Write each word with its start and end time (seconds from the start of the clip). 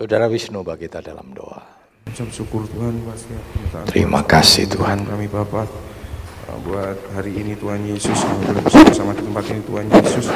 Saudara 0.00 0.32
Wisnu 0.32 0.64
bagi 0.64 0.88
kita 0.88 1.04
dalam 1.04 1.28
doa. 1.36 1.60
Ucap 2.08 2.32
syukur 2.32 2.64
Tuhan 2.72 3.04
pasti 3.04 3.36
Terima 3.92 4.24
kasih 4.24 4.64
Tuhan. 4.64 5.04
Kami 5.04 5.28
Bapak 5.28 5.68
uh, 6.48 6.56
buat 6.64 6.96
hari 7.12 7.36
ini 7.36 7.52
Tuhan 7.52 7.84
Yesus 7.84 8.16
kami 8.16 8.48
boleh 8.48 8.64
bersama-sama 8.64 9.12
di 9.12 9.28
tempat 9.28 9.44
ini 9.52 9.60
Tuhan 9.60 9.84
Yesus 9.92 10.32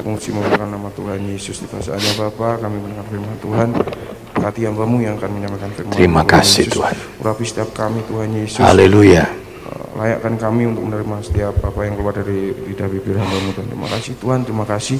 menguji 0.00 0.28
memuliakan 0.32 0.68
nama 0.72 0.88
Tuhan 0.96 1.20
Yesus 1.20 1.60
di 1.60 1.68
saatnya 1.68 2.16
Bapak 2.16 2.64
kami 2.64 2.80
mendengar 2.80 3.04
firman 3.12 3.36
Tuhan 3.44 3.68
hati 4.40 4.60
hambamu 4.64 4.96
yang 5.04 5.20
akan 5.20 5.30
menyampaikan 5.36 5.70
firman 5.76 5.92
Terima 5.92 6.24
Tuhan 6.24 6.32
kasih 6.40 6.64
Yesus. 6.64 6.72
Tuhan. 6.80 6.94
urapi 7.20 7.44
setiap 7.44 7.68
kami 7.76 8.00
Tuhan 8.08 8.28
Yesus 8.40 8.64
Haleluya. 8.64 9.28
Uh, 9.68 10.00
layakkan 10.00 10.40
kami 10.40 10.64
untuk 10.64 10.88
menerima 10.88 11.16
setiap 11.20 11.60
apa 11.60 11.80
yang 11.84 12.00
keluar 12.00 12.16
dari 12.16 12.56
lidah 12.56 12.88
bibir 12.88 13.20
hambamu 13.20 13.52
Tuhan 13.52 13.68
terima 13.68 13.88
kasih 13.92 14.12
Tuhan 14.16 14.38
terima 14.48 14.64
kasih 14.64 14.96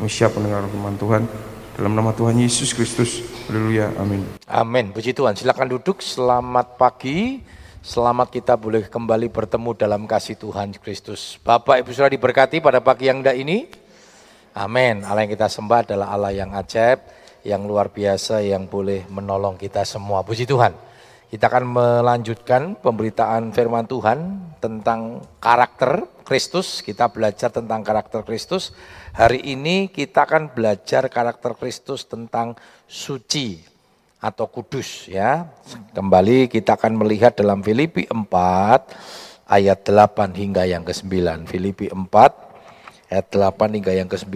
kami 0.00 0.08
siap 0.08 0.32
mendengar 0.32 0.64
firman 0.64 0.96
Tuhan 0.96 1.28
dalam 1.74 1.92
nama 1.92 2.16
Tuhan 2.16 2.40
Yesus 2.40 2.72
Kristus 2.72 3.33
Haleluya 3.44 3.92
Amin 4.00 4.24
Amin. 4.48 4.88
Puji 4.88 5.12
Tuhan. 5.12 5.36
Silakan 5.36 5.68
duduk. 5.76 6.00
Selamat 6.00 6.80
pagi. 6.80 7.44
Selamat 7.84 8.32
kita 8.32 8.56
boleh 8.56 8.88
kembali 8.88 9.28
bertemu 9.28 9.76
dalam 9.76 10.08
kasih 10.08 10.40
Tuhan 10.40 10.72
Kristus. 10.80 11.36
Bapak 11.44 11.84
Ibu 11.84 11.92
Saudara 11.92 12.16
diberkati 12.16 12.64
pada 12.64 12.80
pagi 12.80 13.12
yang 13.12 13.20
indah 13.20 13.36
ini. 13.36 13.68
Amin. 14.56 15.04
Allah 15.04 15.28
yang 15.28 15.32
kita 15.36 15.52
sembah 15.52 15.84
adalah 15.84 16.08
Allah 16.16 16.32
yang 16.32 16.56
ajaib, 16.56 17.04
yang 17.44 17.68
luar 17.68 17.92
biasa, 17.92 18.40
yang 18.40 18.64
boleh 18.64 19.04
menolong 19.12 19.60
kita 19.60 19.84
semua. 19.84 20.24
Puji 20.24 20.48
Tuhan. 20.48 20.72
Kita 21.28 21.50
akan 21.50 21.64
melanjutkan 21.66 22.80
pemberitaan 22.80 23.52
firman 23.52 23.84
Tuhan 23.84 24.40
tentang 24.62 25.20
karakter 25.42 26.08
Kristus. 26.24 26.80
Kita 26.80 27.12
belajar 27.12 27.52
tentang 27.52 27.84
karakter 27.84 28.24
Kristus. 28.24 28.72
Hari 29.12 29.42
ini 29.42 29.92
kita 29.92 30.24
akan 30.24 30.56
belajar 30.56 31.10
karakter 31.12 31.52
Kristus 31.58 32.08
tentang 32.08 32.56
suci 32.88 33.60
atau 34.24 34.48
kudus 34.48 35.08
ya. 35.12 35.48
Kembali 35.92 36.48
kita 36.48 36.80
akan 36.80 37.04
melihat 37.04 37.36
dalam 37.36 37.60
Filipi 37.60 38.08
4 38.08 38.24
ayat 39.44 39.84
8 39.84 40.32
hingga 40.32 40.64
yang 40.64 40.80
ke-9. 40.80 41.44
Filipi 41.44 41.92
4 41.92 43.12
ayat 43.12 43.26
8 43.28 43.76
hingga 43.76 43.92
yang 43.92 44.08
ke-9 44.08 44.32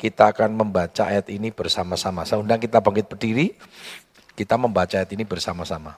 kita 0.00 0.32
akan 0.32 0.56
membaca 0.56 1.04
ayat 1.04 1.28
ini 1.28 1.52
bersama-sama. 1.52 2.24
Saya 2.24 2.40
undang 2.40 2.60
kita 2.60 2.80
bangkit 2.80 3.12
berdiri. 3.12 3.52
Kita 4.36 4.56
membaca 4.56 4.96
ayat 4.96 5.12
ini 5.12 5.24
bersama-sama. 5.24 5.96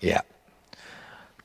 Ya. 0.00 0.24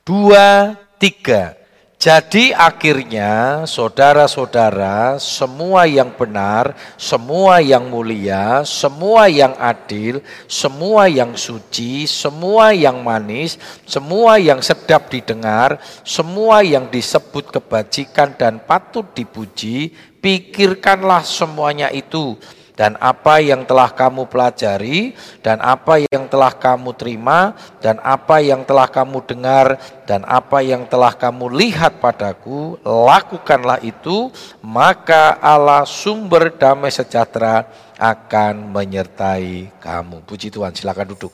Dua, 0.06 0.78
tiga. 1.02 1.65
Jadi 2.06 2.54
akhirnya 2.54 3.66
saudara-saudara 3.66 5.18
semua 5.18 5.90
yang 5.90 6.14
benar, 6.14 6.78
semua 6.94 7.58
yang 7.58 7.90
mulia, 7.90 8.62
semua 8.62 9.26
yang 9.26 9.58
adil, 9.58 10.22
semua 10.46 11.10
yang 11.10 11.34
suci, 11.34 12.06
semua 12.06 12.70
yang 12.70 13.02
manis, 13.02 13.58
semua 13.82 14.38
yang 14.38 14.62
sedap 14.62 15.10
didengar, 15.10 15.82
semua 16.06 16.62
yang 16.62 16.86
disebut 16.86 17.50
kebajikan 17.50 18.38
dan 18.38 18.62
patut 18.62 19.10
dipuji, 19.10 19.90
pikirkanlah 20.22 21.26
semuanya 21.26 21.90
itu 21.90 22.38
dan 22.76 22.94
apa 23.00 23.40
yang 23.40 23.64
telah 23.64 23.88
kamu 23.88 24.28
pelajari, 24.28 25.16
dan 25.40 25.64
apa 25.64 26.04
yang 26.04 26.28
telah 26.28 26.52
kamu 26.52 26.92
terima, 26.92 27.56
dan 27.80 27.96
apa 28.04 28.44
yang 28.44 28.62
telah 28.68 28.84
kamu 28.84 29.24
dengar, 29.24 29.80
dan 30.04 30.22
apa 30.28 30.60
yang 30.60 30.84
telah 30.84 31.16
kamu 31.16 31.56
lihat 31.56 31.98
padaku, 32.04 32.76
lakukanlah 32.84 33.80
itu, 33.80 34.28
maka 34.60 35.40
Allah 35.40 35.88
sumber 35.88 36.52
damai 36.52 36.92
sejahtera 36.92 37.64
akan 37.96 38.68
menyertai 38.68 39.72
kamu. 39.80 40.20
Puji 40.28 40.52
Tuhan, 40.52 40.76
silakan 40.76 41.16
duduk. 41.16 41.32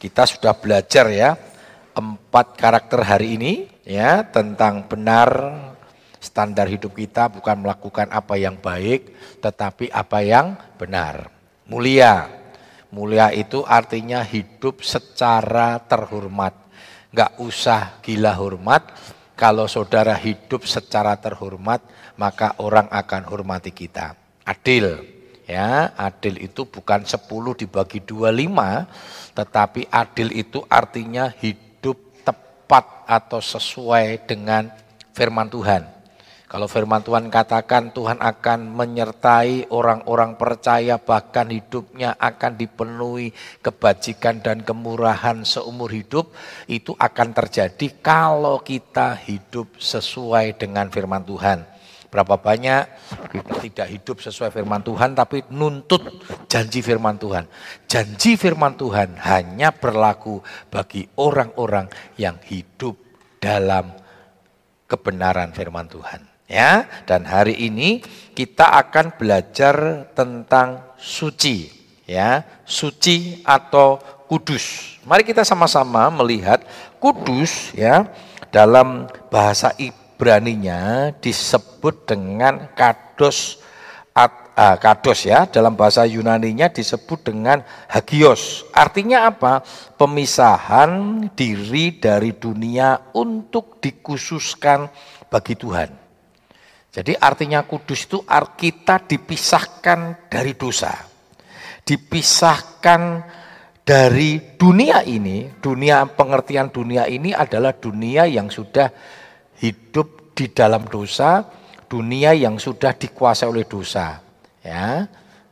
Kita 0.00 0.24
sudah 0.24 0.56
belajar 0.56 1.04
ya, 1.12 1.36
empat 1.92 2.56
karakter 2.56 3.00
hari 3.04 3.36
ini 3.36 3.52
ya 3.84 4.24
tentang 4.24 4.88
benar, 4.88 5.28
Standar 6.26 6.66
hidup 6.66 6.98
kita 6.98 7.30
bukan 7.30 7.62
melakukan 7.62 8.10
apa 8.10 8.34
yang 8.34 8.58
baik, 8.58 9.14
tetapi 9.38 9.94
apa 9.94 10.18
yang 10.26 10.58
benar. 10.74 11.30
Mulia. 11.70 12.26
Mulia 12.90 13.30
itu 13.30 13.62
artinya 13.62 14.26
hidup 14.26 14.82
secara 14.82 15.78
terhormat. 15.86 16.54
Enggak 17.14 17.38
usah 17.38 18.02
gila 18.02 18.34
hormat. 18.34 18.82
Kalau 19.38 19.70
saudara 19.70 20.18
hidup 20.18 20.66
secara 20.66 21.14
terhormat, 21.14 21.84
maka 22.18 22.58
orang 22.58 22.90
akan 22.90 23.22
hormati 23.30 23.70
kita. 23.70 24.18
Adil. 24.42 25.14
Ya, 25.46 25.94
adil 25.94 26.42
itu 26.42 26.66
bukan 26.66 27.06
10 27.06 27.54
dibagi 27.54 28.02
25, 28.02 28.82
tetapi 29.30 29.86
adil 29.94 30.34
itu 30.34 30.58
artinya 30.66 31.30
hidup 31.30 31.94
tepat 32.26 33.06
atau 33.06 33.38
sesuai 33.38 34.26
dengan 34.26 34.66
firman 35.14 35.46
Tuhan. 35.46 35.95
Kalau 36.56 36.72
firman 36.72 37.04
Tuhan 37.04 37.28
katakan 37.28 37.92
Tuhan 37.92 38.16
akan 38.16 38.72
menyertai 38.72 39.68
orang-orang 39.68 40.40
percaya 40.40 40.96
bahkan 40.96 41.52
hidupnya 41.52 42.16
akan 42.16 42.56
dipenuhi 42.56 43.36
kebajikan 43.60 44.40
dan 44.40 44.64
kemurahan 44.64 45.44
seumur 45.44 45.92
hidup 45.92 46.32
itu 46.64 46.96
akan 46.96 47.36
terjadi 47.36 48.00
kalau 48.00 48.64
kita 48.64 49.20
hidup 49.28 49.76
sesuai 49.76 50.56
dengan 50.56 50.88
firman 50.88 51.28
Tuhan. 51.28 51.60
Berapa 52.08 52.40
banyak 52.40 52.82
kita 53.36 53.54
tidak 53.60 53.88
hidup 53.92 54.16
sesuai 54.24 54.48
firman 54.48 54.80
Tuhan 54.80 55.12
tapi 55.12 55.44
nuntut 55.52 56.08
janji 56.48 56.80
firman 56.80 57.20
Tuhan. 57.20 57.44
Janji 57.84 58.40
firman 58.40 58.80
Tuhan 58.80 59.20
hanya 59.28 59.76
berlaku 59.76 60.40
bagi 60.72 61.04
orang-orang 61.20 61.92
yang 62.16 62.40
hidup 62.48 62.96
dalam 63.44 63.92
kebenaran 64.88 65.52
firman 65.52 65.84
Tuhan 65.92 66.35
ya. 66.50 66.86
Dan 67.06 67.26
hari 67.26 67.54
ini 67.66 68.02
kita 68.34 68.78
akan 68.86 69.14
belajar 69.18 70.08
tentang 70.14 70.96
suci, 70.98 71.70
ya, 72.06 72.42
suci 72.64 73.42
atau 73.46 73.98
kudus. 74.26 74.98
Mari 75.06 75.22
kita 75.22 75.46
sama-sama 75.46 76.10
melihat 76.10 76.66
kudus 76.98 77.70
ya 77.74 78.10
dalam 78.50 79.06
bahasa 79.30 79.70
Ibraninya 79.78 81.14
disebut 81.22 82.08
dengan 82.10 82.70
kados 82.74 83.62
uh, 84.16 84.76
kados 84.80 85.28
ya 85.28 85.44
dalam 85.44 85.76
bahasa 85.76 86.08
Yunaninya 86.08 86.72
disebut 86.72 87.28
dengan 87.28 87.60
hagios. 87.86 88.64
Artinya 88.72 89.28
apa? 89.28 89.60
Pemisahan 90.00 91.22
diri 91.36 92.00
dari 92.00 92.32
dunia 92.32 93.12
untuk 93.12 93.78
dikhususkan 93.84 94.88
bagi 95.28 95.54
Tuhan. 95.54 96.05
Jadi 96.96 97.12
artinya 97.12 97.60
kudus 97.68 98.08
itu 98.08 98.24
kita 98.56 99.04
dipisahkan 99.04 100.32
dari 100.32 100.56
dosa. 100.56 100.96
Dipisahkan 101.84 103.20
dari 103.84 104.56
dunia 104.56 105.04
ini, 105.04 105.60
dunia 105.60 106.08
pengertian 106.08 106.72
dunia 106.72 107.04
ini 107.04 107.36
adalah 107.36 107.76
dunia 107.76 108.24
yang 108.24 108.48
sudah 108.48 108.88
hidup 109.60 110.32
di 110.32 110.48
dalam 110.48 110.88
dosa, 110.88 111.44
dunia 111.84 112.32
yang 112.32 112.56
sudah 112.56 112.96
dikuasai 112.96 113.44
oleh 113.44 113.68
dosa. 113.68 114.16
Ya. 114.64 115.04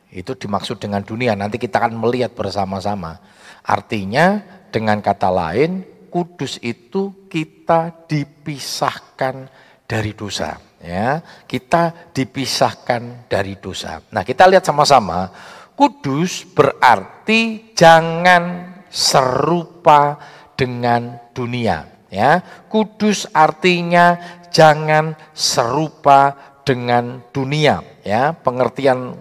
Itu 0.09 0.33
dimaksud 0.33 0.81
dengan 0.81 1.05
dunia. 1.05 1.37
Nanti 1.37 1.61
kita 1.61 1.77
akan 1.77 1.93
melihat 1.93 2.33
bersama-sama. 2.33 3.21
Artinya 3.61 4.41
dengan 4.73 4.97
kata 4.97 5.29
lain, 5.29 5.85
kudus 6.09 6.57
itu 6.65 7.29
kita 7.29 8.09
dipisahkan 8.09 9.45
dari 9.85 10.17
dosa 10.17 10.73
ya 10.81 11.19
kita 11.45 12.13
dipisahkan 12.15 13.29
dari 13.29 13.59
dosa. 13.59 14.01
Nah 14.11 14.23
kita 14.23 14.47
lihat 14.49 14.63
sama-sama, 14.63 15.29
kudus 15.75 16.47
berarti 16.47 17.71
jangan 17.75 18.75
serupa 18.89 20.15
dengan 20.55 21.19
dunia. 21.35 21.91
Ya, 22.07 22.39
kudus 22.71 23.27
artinya 23.35 24.15
jangan 24.47 25.19
serupa 25.35 26.31
dengan 26.63 27.19
dunia. 27.35 27.83
Ya, 28.07 28.31
pengertian 28.31 29.19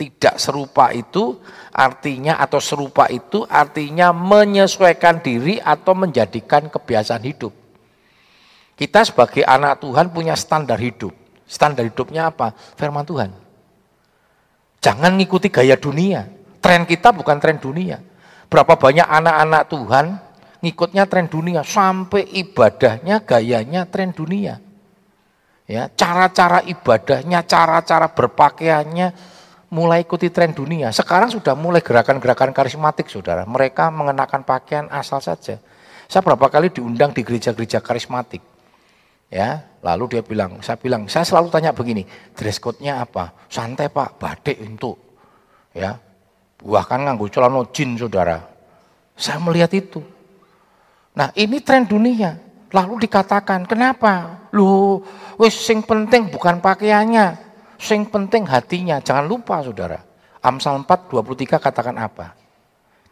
tidak 0.00 0.40
serupa 0.40 0.90
itu 0.90 1.38
artinya 1.70 2.40
atau 2.40 2.58
serupa 2.58 3.06
itu 3.06 3.44
artinya 3.46 4.10
menyesuaikan 4.10 5.22
diri 5.22 5.62
atau 5.62 5.94
menjadikan 5.94 6.66
kebiasaan 6.72 7.22
hidup. 7.22 7.61
Kita 8.82 9.06
sebagai 9.06 9.46
anak 9.46 9.78
Tuhan 9.78 10.10
punya 10.10 10.34
standar 10.34 10.74
hidup. 10.74 11.14
Standar 11.46 11.86
hidupnya 11.86 12.34
apa? 12.34 12.50
Firman 12.50 13.06
Tuhan. 13.06 13.30
Jangan 14.82 15.22
ngikuti 15.22 15.54
gaya 15.54 15.78
dunia. 15.78 16.26
Tren 16.58 16.82
kita 16.82 17.14
bukan 17.14 17.38
tren 17.38 17.62
dunia. 17.62 18.02
Berapa 18.50 18.74
banyak 18.74 19.06
anak-anak 19.06 19.62
Tuhan 19.70 20.06
ngikutnya 20.66 21.06
tren 21.06 21.30
dunia 21.30 21.62
sampai 21.62 22.26
ibadahnya 22.26 23.22
gayanya 23.22 23.86
tren 23.86 24.10
dunia. 24.10 24.58
Ya, 25.70 25.86
cara-cara 25.86 26.66
ibadahnya, 26.66 27.46
cara-cara 27.46 28.10
berpakaiannya 28.10 29.14
mulai 29.70 30.02
ikuti 30.02 30.26
tren 30.34 30.58
dunia. 30.58 30.90
Sekarang 30.90 31.30
sudah 31.30 31.54
mulai 31.54 31.86
gerakan-gerakan 31.86 32.50
karismatik, 32.50 33.06
saudara. 33.06 33.46
Mereka 33.46 33.94
mengenakan 33.94 34.42
pakaian 34.42 34.90
asal 34.90 35.22
saja. 35.22 35.62
Saya 36.10 36.22
berapa 36.26 36.50
kali 36.50 36.74
diundang 36.74 37.14
di 37.14 37.22
gereja-gereja 37.22 37.78
karismatik. 37.78 38.51
Ya, 39.32 39.64
lalu 39.80 40.12
dia 40.12 40.20
bilang, 40.20 40.60
saya 40.60 40.76
bilang, 40.76 41.08
saya 41.08 41.24
selalu 41.24 41.48
tanya 41.48 41.72
begini, 41.72 42.04
dress 42.36 42.60
code-nya 42.60 43.00
apa? 43.00 43.32
Santai 43.48 43.88
pak, 43.88 44.20
batik 44.20 44.60
untuk, 44.60 45.00
ya, 45.72 45.96
bahkan 46.60 47.00
nganggu 47.00 47.32
celana 47.32 47.64
jin 47.72 47.96
saudara. 47.96 48.44
Saya 49.16 49.40
melihat 49.40 49.72
itu. 49.72 50.04
Nah 51.16 51.32
ini 51.32 51.64
tren 51.64 51.88
dunia. 51.88 52.36
Lalu 52.72 53.08
dikatakan, 53.08 53.68
kenapa? 53.68 54.44
Lu, 54.52 55.00
wis 55.40 55.56
sing 55.56 55.80
penting 55.84 56.28
bukan 56.28 56.60
pakaiannya, 56.60 57.36
sing 57.80 58.08
penting 58.08 58.44
hatinya. 58.48 59.00
Jangan 59.00 59.28
lupa 59.28 59.64
saudara. 59.64 60.00
Amsal 60.44 60.80
4, 60.84 61.08
23 61.08 61.56
katakan 61.56 61.96
apa? 61.96 62.36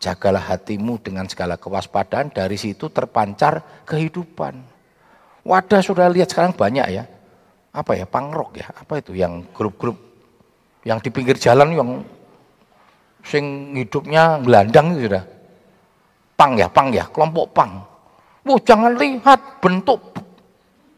Jagalah 0.00 0.52
hatimu 0.52 1.00
dengan 1.00 1.28
segala 1.28 1.60
kewaspadaan, 1.60 2.32
dari 2.32 2.56
situ 2.56 2.88
terpancar 2.88 3.84
kehidupan. 3.84 4.79
Wadah 5.44 5.80
sudah 5.80 6.06
lihat 6.12 6.32
sekarang 6.32 6.52
banyak 6.52 6.86
ya. 6.92 7.04
Apa 7.70 7.94
ya, 7.94 8.04
pangrok 8.04 8.58
ya, 8.58 8.66
apa 8.66 8.98
itu 8.98 9.14
yang 9.14 9.46
grup-grup 9.54 9.94
yang 10.82 10.98
di 10.98 11.12
pinggir 11.12 11.36
jalan 11.36 11.70
yang 11.76 11.90
sing 13.22 13.76
hidupnya 13.76 14.40
gelandang 14.40 14.96
itu 14.96 15.06
sudah. 15.06 15.24
Pang 16.34 16.56
ya, 16.56 16.72
pang 16.72 16.88
ya, 16.88 17.04
kelompok 17.12 17.52
pang. 17.52 17.84
Wah, 18.48 18.60
jangan 18.64 18.96
lihat 18.96 19.60
bentuk 19.60 20.16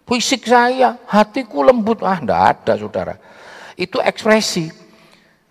fisik 0.07 0.47
saya, 0.47 0.95
hatiku 1.11 1.67
lembut. 1.67 1.99
Ah, 2.07 2.23
enggak 2.23 2.43
ada, 2.55 2.73
Saudara. 2.79 3.15
Itu 3.75 3.99
ekspresi. 3.99 4.71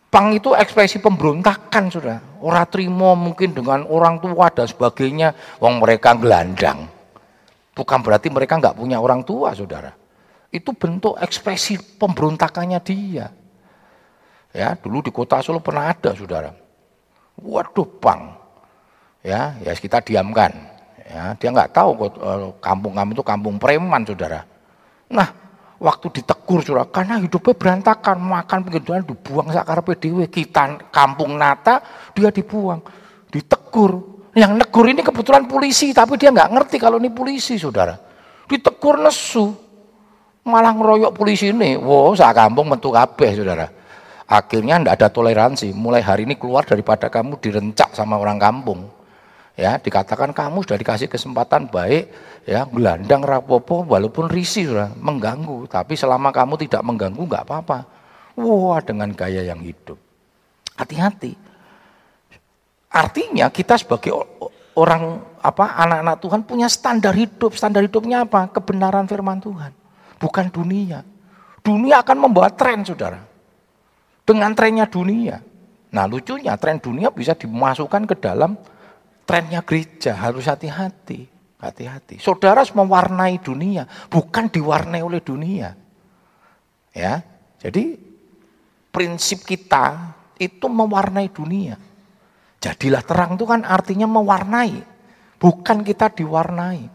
Pang 0.08 0.32
itu 0.32 0.56
ekspresi 0.56 1.04
pemberontakan, 1.04 1.92
Saudara. 1.92 2.24
Orang 2.40 2.68
terima 2.72 3.12
mungkin 3.20 3.52
dengan 3.52 3.84
orang 3.92 4.24
tua 4.24 4.48
dan 4.48 4.64
sebagainya, 4.64 5.36
wong 5.60 5.84
mereka 5.84 6.16
gelandang. 6.16 6.88
Bukan 7.72 8.04
berarti 8.04 8.28
mereka 8.28 8.60
nggak 8.60 8.76
punya 8.76 9.00
orang 9.00 9.24
tua, 9.24 9.56
saudara. 9.56 9.96
Itu 10.52 10.76
bentuk 10.76 11.16
ekspresi 11.16 11.80
pemberontakannya 11.96 12.80
dia. 12.84 13.32
Ya, 14.52 14.76
dulu 14.76 15.00
di 15.00 15.12
kota 15.16 15.40
Solo 15.40 15.64
pernah 15.64 15.88
ada, 15.88 16.12
saudara. 16.12 16.52
Waduh, 17.40 17.88
pang. 18.04 18.36
Ya, 19.24 19.56
ya 19.64 19.72
kita 19.72 20.04
diamkan. 20.04 20.52
Ya, 21.08 21.36
dia 21.40 21.50
nggak 21.56 21.72
tahu 21.72 21.90
eh, 22.04 22.52
kampung 22.60 22.94
kami 23.00 23.16
itu 23.16 23.24
kampung 23.24 23.56
preman, 23.56 24.04
saudara. 24.04 24.44
Nah, 25.08 25.28
waktu 25.80 26.20
ditegur 26.20 26.60
saudara, 26.68 26.92
karena 26.92 27.24
hidupnya 27.24 27.56
berantakan, 27.56 28.20
makan 28.20 28.60
pinggir 28.68 28.84
dibuang 29.08 29.48
sakar 29.56 29.80
PDW, 29.88 30.28
kita 30.28 30.92
kampung 30.92 31.40
Nata, 31.40 31.80
dia 32.12 32.28
dibuang, 32.28 32.84
ditegur, 33.32 34.11
yang 34.32 34.56
negur 34.56 34.88
ini 34.88 35.04
kebetulan 35.04 35.44
polisi, 35.48 35.92
tapi 35.92 36.16
dia 36.16 36.32
nggak 36.32 36.52
ngerti 36.56 36.78
kalau 36.80 36.96
ini 37.00 37.12
polisi, 37.12 37.60
saudara. 37.60 38.00
Ditegur 38.48 39.00
nesu, 39.00 39.52
malah 40.48 40.72
ngeroyok 40.72 41.12
polisi 41.12 41.52
ini. 41.52 41.76
Wow, 41.76 42.16
saya 42.16 42.32
kampung 42.32 42.72
mentu 42.72 42.92
kabeh, 42.92 43.36
saudara. 43.36 43.68
Akhirnya 44.32 44.80
ndak 44.80 44.96
ada 44.96 45.08
toleransi. 45.12 45.76
Mulai 45.76 46.00
hari 46.00 46.24
ini 46.24 46.40
keluar 46.40 46.64
daripada 46.64 47.12
kamu 47.12 47.44
direncak 47.44 47.92
sama 47.92 48.16
orang 48.16 48.40
kampung. 48.40 48.88
Ya, 49.60 49.76
dikatakan 49.76 50.32
kamu 50.32 50.64
sudah 50.64 50.80
dikasih 50.80 51.12
kesempatan 51.12 51.68
baik, 51.68 52.08
ya, 52.48 52.64
gelandang 52.72 53.20
rapopo 53.20 53.84
walaupun 53.84 54.32
risih 54.32 54.72
sudah 54.72 54.96
mengganggu, 54.96 55.68
tapi 55.68 56.00
selama 56.00 56.32
kamu 56.32 56.56
tidak 56.64 56.80
mengganggu 56.88 57.20
nggak 57.20 57.44
apa-apa. 57.44 57.84
Wah, 58.40 58.80
dengan 58.80 59.12
gaya 59.12 59.44
yang 59.44 59.60
hidup. 59.60 60.00
Hati-hati. 60.80 61.36
Artinya 62.92 63.48
kita 63.48 63.80
sebagai 63.80 64.12
orang 64.76 65.24
apa 65.40 65.80
anak-anak 65.80 66.18
Tuhan 66.20 66.42
punya 66.44 66.68
standar 66.68 67.16
hidup. 67.16 67.56
Standar 67.56 67.88
hidupnya 67.88 68.28
apa? 68.28 68.52
Kebenaran 68.52 69.08
firman 69.08 69.40
Tuhan. 69.40 69.72
Bukan 70.20 70.52
dunia. 70.52 71.08
Dunia 71.64 72.04
akan 72.04 72.18
membawa 72.28 72.52
tren, 72.52 72.84
Saudara. 72.84 73.24
Dengan 74.28 74.52
trennya 74.52 74.86
dunia. 74.86 75.40
Nah, 75.92 76.06
lucunya 76.08 76.56
tren 76.60 76.80
dunia 76.80 77.12
bisa 77.12 77.36
dimasukkan 77.36 78.08
ke 78.12 78.16
dalam 78.20 78.60
trennya 79.24 79.64
gereja. 79.64 80.16
Harus 80.16 80.52
hati-hati. 80.52 81.32
Hati-hati. 81.62 82.18
Saudara 82.18 82.66
harus 82.66 82.74
mewarnai 82.74 83.38
dunia, 83.38 83.86
bukan 84.10 84.50
diwarnai 84.50 85.06
oleh 85.06 85.22
dunia. 85.22 85.78
Ya. 86.90 87.22
Jadi 87.62 88.02
prinsip 88.90 89.46
kita 89.46 90.18
itu 90.42 90.66
mewarnai 90.66 91.30
dunia. 91.30 91.78
Jadilah 92.62 93.02
terang 93.02 93.42
itu 93.42 93.46
kan 93.50 93.66
artinya 93.66 94.06
mewarnai, 94.06 94.86
bukan 95.42 95.82
kita 95.82 96.14
diwarnai. 96.14 96.86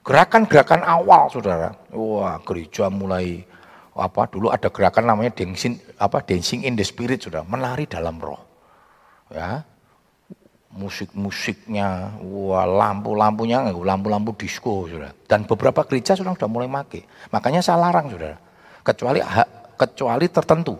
Gerakan-gerakan 0.00 0.80
awal, 0.88 1.28
saudara. 1.28 1.76
Wah, 1.92 2.40
gereja 2.40 2.88
mulai 2.88 3.44
apa 3.98 4.30
dulu 4.30 4.48
ada 4.48 4.70
gerakan 4.70 5.10
namanya 5.10 5.34
dancing 5.34 5.74
apa 5.98 6.22
dancing 6.22 6.62
in 6.62 6.78
the 6.78 6.86
spirit 6.86 7.20
sudah 7.20 7.44
menari 7.44 7.84
dalam 7.84 8.16
roh. 8.16 8.40
Ya. 9.28 9.66
Musik-musiknya 10.68 12.20
wah 12.22 12.64
lampu-lampunya 12.68 13.72
lampu-lampu 13.72 14.36
disco 14.36 14.86
sudah 14.86 15.10
dan 15.26 15.48
beberapa 15.48 15.82
gereja 15.88 16.12
sudah 16.12 16.36
sudah 16.36 16.44
mulai 16.44 16.68
make 16.68 17.08
makanya 17.32 17.64
saya 17.64 17.80
larang 17.80 18.12
sudah 18.12 18.36
kecuali 18.84 19.18
kecuali 19.80 20.28
tertentu 20.28 20.76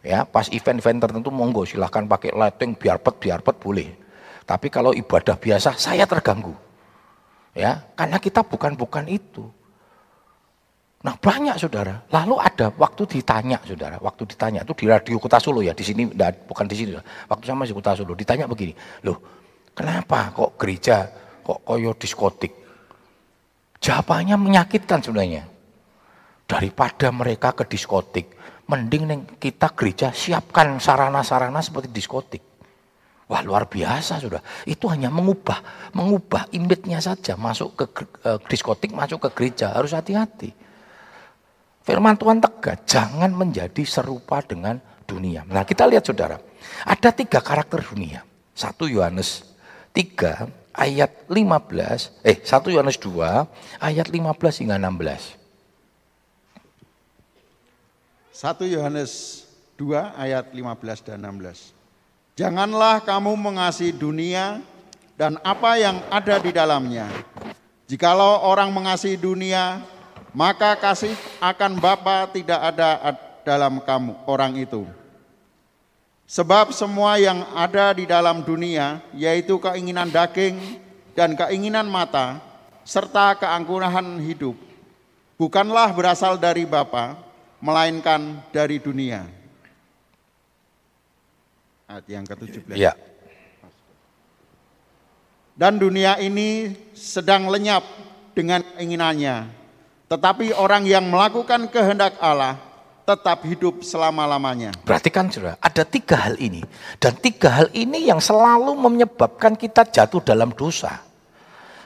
Ya, 0.00 0.24
pas 0.24 0.48
event-event 0.48 0.96
tertentu 0.96 1.28
monggo 1.28 1.68
silahkan 1.68 2.08
pakai 2.08 2.32
lighting 2.32 2.72
biar 2.72 2.96
pet 3.04 3.20
biar 3.20 3.44
pet 3.44 3.56
boleh. 3.60 3.92
Tapi 4.48 4.72
kalau 4.72 4.96
ibadah 4.96 5.36
biasa 5.36 5.76
saya 5.76 6.08
terganggu. 6.08 6.56
Ya, 7.52 7.84
karena 7.94 8.16
kita 8.16 8.40
bukan-bukan 8.40 9.04
itu. 9.12 9.44
Nah 11.00 11.16
banyak 11.16 11.56
saudara. 11.56 12.04
Lalu 12.12 12.36
ada 12.36 12.68
waktu 12.76 13.08
ditanya 13.08 13.56
saudara. 13.64 13.96
Waktu 14.00 14.28
ditanya 14.28 14.60
itu 14.60 14.72
di 14.76 14.84
radio 14.84 15.16
Kota 15.16 15.40
Solo 15.40 15.64
ya. 15.64 15.72
Di 15.72 15.80
sini 15.80 16.04
bukan 16.44 16.64
di 16.68 16.76
sini. 16.76 16.92
Waktu 17.24 17.44
sama 17.48 17.64
di 17.64 17.72
Kota 17.72 17.96
Solo 17.96 18.12
ditanya 18.12 18.44
begini. 18.44 18.76
Loh 19.08 19.16
kenapa 19.72 20.28
kok 20.36 20.60
gereja 20.60 21.08
kok 21.40 21.64
koyo 21.64 21.96
diskotik? 21.96 22.52
Jawabannya 23.80 24.36
menyakitkan 24.36 25.00
sebenarnya. 25.00 25.48
Daripada 26.50 27.14
mereka 27.14 27.54
ke 27.54 27.62
diskotik, 27.70 28.40
Mending 28.70 29.02
neng 29.10 29.20
kita 29.42 29.74
gereja 29.74 30.14
siapkan 30.14 30.78
sarana-sarana 30.78 31.58
seperti 31.58 31.90
diskotik. 31.90 32.42
Wah 33.26 33.42
luar 33.42 33.66
biasa 33.66 34.22
sudah. 34.22 34.38
Itu 34.62 34.86
hanya 34.86 35.10
mengubah, 35.10 35.90
mengubah 35.90 36.46
image-nya 36.54 37.02
saja. 37.02 37.34
Masuk 37.34 37.74
ke 37.74 37.84
uh, 38.30 38.38
diskotik, 38.46 38.94
masuk 38.94 39.26
ke 39.26 39.28
gereja. 39.34 39.74
Harus 39.74 39.90
hati-hati. 39.90 40.54
Firman 41.82 42.14
Tuhan 42.14 42.38
tegas, 42.38 42.78
jangan 42.86 43.34
menjadi 43.34 43.82
serupa 43.82 44.38
dengan 44.38 44.78
dunia. 45.02 45.42
Nah 45.50 45.66
kita 45.66 45.90
lihat 45.90 46.06
saudara, 46.06 46.38
ada 46.86 47.10
tiga 47.10 47.42
karakter 47.42 47.82
dunia. 47.82 48.22
Satu 48.54 48.86
Yohanes 48.86 49.50
3 49.90 50.46
ayat 50.78 51.26
15, 51.26 52.22
eh 52.22 52.38
satu 52.46 52.70
Yohanes 52.70 53.02
2 53.02 53.82
ayat 53.82 54.06
15 54.06 54.62
hingga 54.62 54.78
16. 54.78 55.39
1 58.40 58.56
Yohanes 58.72 59.44
2 59.76 60.16
ayat 60.16 60.48
15 60.48 61.04
dan 61.04 61.20
16. 61.28 61.76
Janganlah 62.40 63.04
kamu 63.04 63.36
mengasihi 63.36 63.92
dunia 63.92 64.64
dan 65.12 65.36
apa 65.44 65.76
yang 65.76 66.00
ada 66.08 66.40
di 66.40 66.48
dalamnya. 66.48 67.04
Jikalau 67.84 68.40
orang 68.48 68.72
mengasihi 68.72 69.20
dunia, 69.20 69.84
maka 70.32 70.72
kasih 70.80 71.12
akan 71.36 71.84
Bapa 71.84 72.32
tidak 72.32 72.56
ada 72.56 73.12
dalam 73.44 73.76
kamu 73.84 74.16
orang 74.24 74.56
itu. 74.56 74.88
Sebab 76.24 76.72
semua 76.72 77.20
yang 77.20 77.44
ada 77.52 77.92
di 77.92 78.08
dalam 78.08 78.40
dunia, 78.40 79.04
yaitu 79.12 79.60
keinginan 79.60 80.08
daging 80.08 80.80
dan 81.12 81.36
keinginan 81.36 81.92
mata, 81.92 82.40
serta 82.88 83.36
keangkuhan 83.36 84.16
hidup, 84.24 84.56
bukanlah 85.36 85.92
berasal 85.92 86.40
dari 86.40 86.64
Bapa, 86.64 87.28
melainkan 87.60 88.40
dari 88.50 88.80
dunia. 88.80 89.24
Ayat 91.86 92.06
yang 92.08 92.24
ke-17. 92.24 92.76
Ya. 92.76 92.96
Dan 95.60 95.76
dunia 95.76 96.16
ini 96.16 96.72
sedang 96.96 97.52
lenyap 97.52 97.84
dengan 98.32 98.64
keinginannya. 98.64 99.52
Tetapi 100.08 100.56
orang 100.56 100.88
yang 100.88 101.04
melakukan 101.06 101.68
kehendak 101.68 102.16
Allah 102.18 102.56
tetap 103.04 103.42
hidup 103.44 103.82
selama-lamanya. 103.82 104.72
Berarti 104.86 105.10
kan 105.12 105.28
sudah 105.28 105.58
ada 105.60 105.82
tiga 105.84 106.16
hal 106.16 106.38
ini. 106.40 106.64
Dan 106.96 107.18
tiga 107.18 107.50
hal 107.50 107.68
ini 107.76 108.08
yang 108.08 108.22
selalu 108.22 108.72
menyebabkan 108.78 109.58
kita 109.58 109.84
jatuh 109.84 110.22
dalam 110.22 110.54
dosa. 110.54 111.02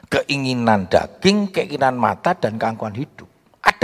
Keinginan 0.06 0.86
daging, 0.86 1.50
keinginan 1.50 1.98
mata, 1.98 2.36
dan 2.36 2.60
keangkuhan 2.60 2.94
hidup. 2.94 3.33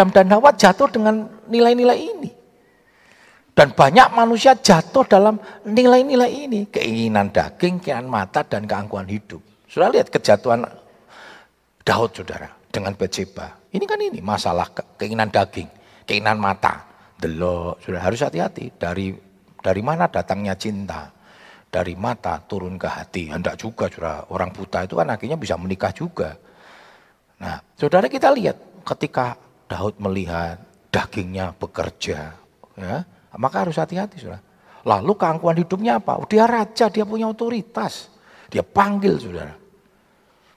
Ada 0.00 0.08
Adam 0.08 0.16
dan 0.16 0.32
Hawa 0.32 0.50
jatuh 0.56 0.88
dengan 0.88 1.28
nilai-nilai 1.44 1.98
ini. 2.00 2.30
Dan 3.52 3.76
banyak 3.76 4.16
manusia 4.16 4.56
jatuh 4.56 5.04
dalam 5.04 5.36
nilai-nilai 5.68 6.48
ini. 6.48 6.64
Keinginan 6.72 7.28
daging, 7.28 7.84
keinginan 7.84 8.08
mata, 8.08 8.40
dan 8.40 8.64
keangkuhan 8.64 9.04
hidup. 9.04 9.44
Sudah 9.68 9.92
lihat 9.92 10.08
kejatuhan 10.08 10.64
Daud 11.84 12.16
saudara 12.16 12.48
dengan 12.72 12.96
Betseba. 12.96 13.60
Ini 13.68 13.84
kan 13.84 14.00
ini 14.00 14.24
masalah 14.24 14.72
keinginan 14.96 15.28
daging, 15.28 15.68
keinginan 16.08 16.40
mata. 16.40 16.88
Delok, 17.20 17.84
sudah 17.84 18.00
harus 18.00 18.24
hati-hati. 18.24 18.72
Dari 18.80 19.12
dari 19.60 19.82
mana 19.84 20.08
datangnya 20.08 20.56
cinta? 20.56 21.12
Dari 21.68 21.92
mata 21.92 22.40
turun 22.40 22.80
ke 22.80 22.88
hati. 22.88 23.28
Hendak 23.28 23.60
juga 23.60 23.92
saudara. 23.92 24.24
Orang 24.32 24.56
buta 24.56 24.88
itu 24.88 24.96
kan 24.96 25.12
akhirnya 25.12 25.36
bisa 25.36 25.60
menikah 25.60 25.92
juga. 25.92 26.40
Nah 27.44 27.60
saudara 27.76 28.08
kita 28.08 28.32
lihat 28.32 28.56
ketika 28.88 29.49
Daud 29.70 30.02
melihat 30.02 30.58
dagingnya 30.90 31.54
bekerja. 31.54 32.34
ya 32.74 32.96
Maka 33.38 33.62
harus 33.62 33.78
hati-hati 33.78 34.18
saudara. 34.18 34.42
Lalu 34.82 35.14
keangkuhan 35.14 35.56
hidupnya 35.62 36.02
apa? 36.02 36.18
Dia 36.26 36.50
raja, 36.50 36.90
dia 36.90 37.06
punya 37.06 37.30
otoritas. 37.30 38.10
Dia 38.50 38.66
panggil 38.66 39.14
saudara. 39.22 39.54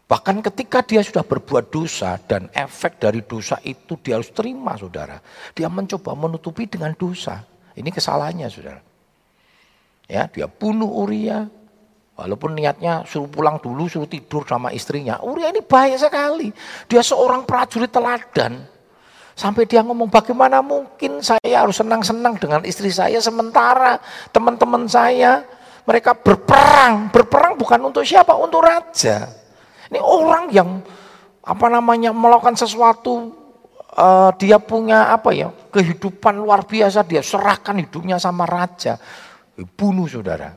Bahkan 0.10 0.42
ketika 0.42 0.82
dia 0.82 1.06
sudah 1.06 1.22
berbuat 1.22 1.70
dosa 1.70 2.18
dan 2.26 2.50
efek 2.52 2.98
dari 2.98 3.22
dosa 3.22 3.62
itu 3.62 3.98
dia 4.02 4.18
harus 4.18 4.34
terima 4.34 4.74
saudara. 4.74 5.22
Dia 5.54 5.70
mencoba 5.70 6.18
menutupi 6.18 6.66
dengan 6.66 6.98
dosa. 6.98 7.46
Ini 7.78 7.90
kesalahannya 7.94 8.48
saudara. 8.50 8.82
Ya, 10.10 10.26
dia 10.30 10.50
bunuh 10.50 10.90
Uria. 10.90 11.46
Walaupun 12.14 12.54
niatnya 12.54 13.10
suruh 13.10 13.26
pulang 13.26 13.58
dulu, 13.58 13.90
suruh 13.90 14.06
tidur 14.06 14.46
sama 14.46 14.70
istrinya. 14.70 15.18
Uria 15.26 15.50
ini 15.50 15.66
baik 15.66 15.98
sekali. 15.98 16.54
Dia 16.86 17.02
seorang 17.02 17.42
prajurit 17.46 17.90
teladan. 17.90 18.73
Sampai 19.34 19.66
dia 19.66 19.82
ngomong 19.82 20.14
bagaimana 20.14 20.62
mungkin 20.62 21.20
saya 21.26 21.66
harus 21.66 21.82
senang-senang 21.82 22.38
dengan 22.38 22.62
istri 22.64 22.94
saya 22.94 23.18
sementara 23.18 23.98
teman-teman 24.30 24.86
saya 24.86 25.42
mereka 25.84 26.14
berperang. 26.14 27.10
Berperang 27.10 27.58
bukan 27.58 27.82
untuk 27.90 28.06
siapa? 28.06 28.38
Untuk 28.38 28.62
raja. 28.62 29.28
Ini 29.90 30.00
orang 30.00 30.54
yang 30.54 30.70
apa 31.44 31.68
namanya 31.68 32.16
melakukan 32.16 32.56
sesuatu 32.56 33.44
uh, 33.98 34.32
dia 34.40 34.58
punya 34.58 35.12
apa 35.12 35.36
ya 35.36 35.52
kehidupan 35.52 36.40
luar 36.40 36.66
biasa 36.66 37.04
dia 37.06 37.22
serahkan 37.22 37.84
hidupnya 37.84 38.18
sama 38.18 38.48
raja 38.48 38.98
bunuh 39.76 40.08
saudara 40.08 40.56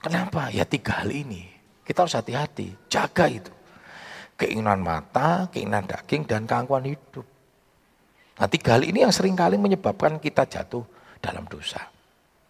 kenapa 0.00 0.48
ya 0.54 0.64
tiga 0.64 1.02
hal 1.04 1.10
ini 1.10 1.44
kita 1.84 2.06
harus 2.06 2.16
hati-hati 2.16 2.86
jaga 2.86 3.26
itu 3.28 3.52
keinginan 4.42 4.82
mata 4.82 5.46
keinginan 5.54 5.86
daging 5.86 6.26
dan 6.26 6.42
keangkuhan 6.42 6.90
hidup 6.90 7.26
nah 8.36 8.50
tiga 8.50 8.74
hal 8.74 8.82
ini 8.82 9.06
yang 9.06 9.14
sering 9.14 9.38
kali 9.38 9.54
menyebabkan 9.54 10.18
kita 10.18 10.42
jatuh 10.50 10.82
dalam 11.22 11.46
dosa 11.46 11.86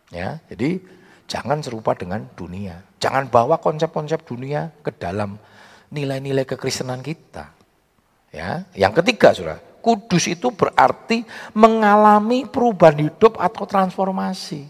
ya 0.08 0.40
jadi 0.48 0.80
Jangan 1.32 1.64
serupa 1.64 1.96
dengan 1.96 2.28
dunia. 2.36 2.84
Jangan 3.00 3.32
bawa 3.32 3.56
konsep-konsep 3.56 4.20
dunia 4.28 4.68
ke 4.84 4.92
dalam 4.92 5.40
nilai-nilai 5.88 6.44
kekristenan 6.44 7.00
kita. 7.00 7.48
Ya, 8.28 8.68
yang 8.76 8.92
ketiga, 8.92 9.32
Saudara, 9.32 9.56
kudus 9.80 10.28
itu 10.28 10.52
berarti 10.52 11.24
mengalami 11.56 12.44
perubahan 12.44 13.08
hidup 13.08 13.40
atau 13.40 13.64
transformasi. 13.64 14.68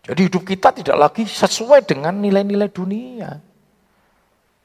Jadi 0.00 0.20
hidup 0.32 0.48
kita 0.48 0.72
tidak 0.72 0.96
lagi 0.96 1.28
sesuai 1.28 1.84
dengan 1.84 2.16
nilai-nilai 2.16 2.72
dunia. 2.72 3.36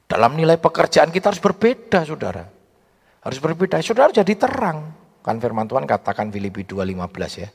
Dalam 0.06 0.38
nilai 0.38 0.62
pekerjaan 0.62 1.10
kita 1.10 1.34
harus 1.34 1.42
berbeda, 1.42 2.06
Saudara. 2.06 2.46
Harus 3.26 3.40
berbeda. 3.42 3.82
Saudara 3.82 4.14
jadi 4.14 4.38
terang. 4.38 4.94
Kan 5.26 5.42
firman 5.42 5.66
Tuhan 5.66 5.90
katakan 5.90 6.30
Filipi 6.30 6.62
2:15 6.62 7.42
ya. 7.42 7.50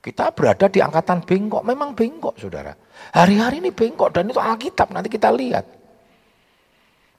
Kita 0.00 0.32
berada 0.32 0.70
di 0.70 0.80
angkatan 0.80 1.20
bengkok, 1.26 1.66
memang 1.66 1.90
bengkok 1.90 2.38
saudara. 2.38 2.70
Hari-hari 3.10 3.58
ini 3.58 3.74
bengkok 3.74 4.14
dan 4.14 4.30
itu 4.30 4.38
Alkitab, 4.38 4.94
nanti 4.94 5.10
kita 5.10 5.34
lihat. 5.34 5.66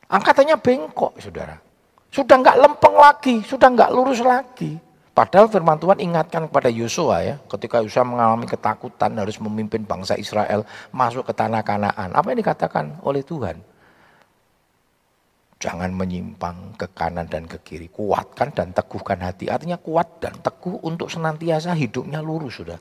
Angkatannya 0.08 0.56
bengkok 0.56 1.20
saudara. 1.20 1.60
Sudah 2.08 2.40
nggak 2.40 2.58
lempeng 2.64 2.96
lagi, 2.96 3.44
sudah 3.44 3.68
nggak 3.76 3.92
lurus 3.92 4.24
lagi. 4.24 4.80
Padahal 5.12 5.52
firman 5.52 5.76
Tuhan 5.76 6.00
ingatkan 6.00 6.48
kepada 6.48 6.72
Yosua 6.72 7.28
ya, 7.28 7.36
ketika 7.52 7.84
Yosua 7.84 8.08
mengalami 8.08 8.48
ketakutan 8.48 9.12
harus 9.20 9.36
memimpin 9.44 9.84
bangsa 9.84 10.16
Israel 10.16 10.64
masuk 10.96 11.28
ke 11.28 11.34
tanah 11.36 11.68
kanaan. 11.68 12.16
Apa 12.16 12.32
yang 12.32 12.40
dikatakan 12.40 13.04
oleh 13.04 13.20
Tuhan? 13.20 13.60
Jangan 15.58 15.90
menyimpang 15.90 16.78
ke 16.78 16.94
kanan 16.94 17.26
dan 17.26 17.50
ke 17.50 17.58
kiri. 17.66 17.90
Kuatkan 17.90 18.54
dan 18.54 18.78
teguhkan 18.78 19.18
hati. 19.26 19.50
Artinya 19.50 19.82
kuat 19.82 20.22
dan 20.22 20.38
teguh 20.38 20.86
untuk 20.86 21.10
senantiasa 21.10 21.74
hidupnya 21.74 22.22
lurus 22.22 22.62
sudah. 22.62 22.78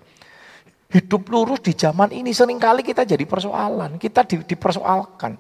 Hidup 0.93 1.27
lurus 1.33 1.65
di 1.65 1.73
zaman 1.73 2.13
ini 2.13 2.37
sering 2.37 2.61
kali 2.61 2.85
kita 2.85 3.09
jadi 3.09 3.25
persoalan. 3.25 3.97
Kita 3.97 4.29
di, 4.29 4.45
dipersoalkan. 4.45 5.33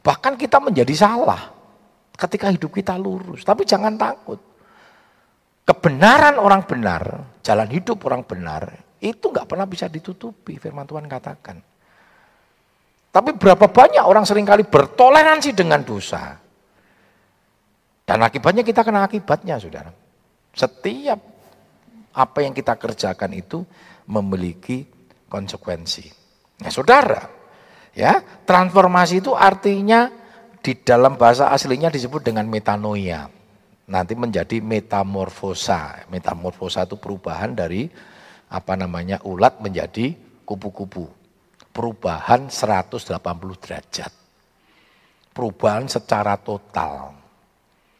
Bahkan 0.00 0.32
kita 0.40 0.64
menjadi 0.64 0.94
salah 0.96 1.52
ketika 2.16 2.48
hidup 2.48 2.72
kita 2.72 2.96
lurus. 2.96 3.44
Tapi 3.44 3.68
jangan 3.68 3.94
takut. 4.00 4.40
Kebenaran 5.68 6.40
orang 6.40 6.64
benar, 6.64 7.02
jalan 7.44 7.68
hidup 7.68 8.00
orang 8.08 8.24
benar, 8.24 8.72
itu 9.04 9.28
nggak 9.28 9.44
pernah 9.44 9.68
bisa 9.68 9.84
ditutupi. 9.92 10.56
Firman 10.56 10.88
Tuhan 10.88 11.04
katakan. 11.04 11.60
Tapi 13.12 13.30
berapa 13.36 13.68
banyak 13.68 14.00
orang 14.00 14.24
sering 14.24 14.48
kali 14.48 14.64
bertoleransi 14.64 15.52
dengan 15.52 15.84
dosa. 15.84 16.47
Dan 18.08 18.24
akibatnya 18.24 18.64
kita 18.64 18.80
kena 18.80 19.04
akibatnya, 19.04 19.60
saudara. 19.60 19.92
Setiap 20.56 21.20
apa 22.16 22.38
yang 22.40 22.56
kita 22.56 22.80
kerjakan 22.80 23.36
itu 23.36 23.60
memiliki 24.08 24.88
konsekuensi. 25.28 26.08
Nah, 26.64 26.72
saudara, 26.72 27.28
ya 27.92 28.24
transformasi 28.48 29.20
itu 29.20 29.36
artinya 29.36 30.08
di 30.64 30.72
dalam 30.80 31.20
bahasa 31.20 31.52
aslinya 31.52 31.92
disebut 31.92 32.24
dengan 32.24 32.48
metanoia. 32.48 33.28
Nanti 33.92 34.16
menjadi 34.16 34.64
metamorfosa. 34.64 36.08
Metamorfosa 36.08 36.88
itu 36.88 36.96
perubahan 36.96 37.52
dari 37.52 37.92
apa 38.48 38.72
namanya 38.72 39.20
ulat 39.28 39.60
menjadi 39.60 40.16
kupu-kupu. 40.48 41.04
Perubahan 41.76 42.48
180 42.48 43.04
derajat. 43.60 44.12
Perubahan 45.36 45.86
secara 45.92 46.40
total. 46.40 47.27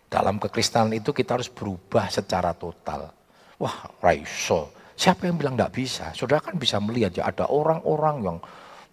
Dalam 0.09 0.41
kekristenan 0.41 0.97
itu 0.97 1.13
kita 1.13 1.37
harus 1.37 1.53
berubah 1.53 2.09
secara 2.09 2.57
total. 2.57 3.13
Wah, 3.61 3.77
raiso. 4.01 4.73
Siapa 4.99 5.29
yang 5.29 5.37
bilang 5.37 5.55
tidak 5.55 5.77
bisa? 5.77 6.11
Saudara 6.17 6.41
kan 6.41 6.57
bisa 6.57 6.81
melihat 6.81 7.13
ya 7.13 7.29
ada 7.29 7.47
orang-orang 7.47 8.17
yang 8.25 8.39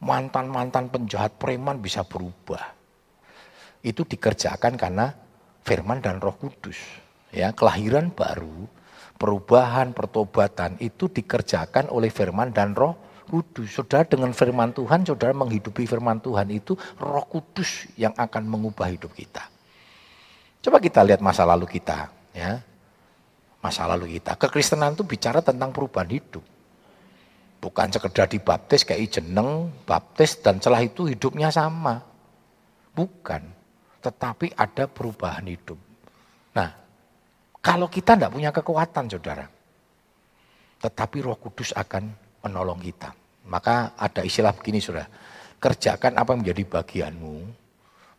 mantan-mantan 0.03 0.91
penjahat 0.91 1.39
preman 1.39 1.79
bisa 1.79 2.03
berubah. 2.03 2.61
Itu 3.79 4.03
dikerjakan 4.03 4.75
karena 4.75 5.15
firman 5.63 6.03
dan 6.03 6.19
roh 6.19 6.35
kudus. 6.35 6.77
Ya, 7.31 7.55
kelahiran 7.55 8.11
baru, 8.11 8.67
perubahan, 9.15 9.95
pertobatan 9.95 10.75
itu 10.83 11.07
dikerjakan 11.07 11.89
oleh 11.89 12.11
firman 12.11 12.51
dan 12.51 12.75
roh 12.75 12.99
kudus. 13.25 13.71
Saudara 13.71 14.05
dengan 14.05 14.35
firman 14.35 14.75
Tuhan, 14.75 15.07
saudara 15.07 15.33
menghidupi 15.33 15.87
firman 15.87 16.19
Tuhan 16.19 16.51
itu 16.51 16.75
roh 16.99 17.25
kudus 17.25 17.87
yang 17.95 18.13
akan 18.13 18.43
mengubah 18.45 18.91
hidup 18.91 19.15
kita. 19.15 19.54
Coba 20.65 20.81
kita 20.81 21.05
lihat 21.05 21.21
masa 21.21 21.45
lalu 21.45 21.69
kita, 21.69 22.09
ya. 22.33 22.57
Masa 23.61 23.85
lalu 23.85 24.17
kita. 24.17 24.33
Kekristenan 24.33 24.97
itu 24.97 25.05
bicara 25.05 25.37
tentang 25.45 25.69
perubahan 25.69 26.09
hidup. 26.09 26.41
Bukan 27.61 27.93
sekedar 27.93 28.25
dibaptis 28.25 28.81
kayak 28.81 29.21
jeneng, 29.21 29.69
baptis 29.85 30.41
dan 30.41 30.57
setelah 30.57 30.81
itu 30.81 31.05
hidupnya 31.05 31.53
sama. 31.53 32.01
Bukan. 32.97 33.45
Tetapi 34.01 34.57
ada 34.57 34.89
perubahan 34.89 35.45
hidup. 35.45 35.77
Nah, 36.57 36.73
kalau 37.61 37.85
kita 37.85 38.17
tidak 38.17 38.33
punya 38.33 38.49
kekuatan 38.49 39.05
saudara. 39.05 39.45
Tetapi 40.81 41.17
roh 41.21 41.37
kudus 41.37 41.77
akan 41.77 42.09
menolong 42.41 42.81
kita. 42.81 43.13
Maka 43.45 43.93
ada 44.01 44.25
istilah 44.25 44.57
begini 44.57 44.81
saudara. 44.81 45.05
Kerjakan 45.61 46.17
apa 46.17 46.33
yang 46.33 46.41
menjadi 46.41 46.63
bagianmu, 46.65 47.37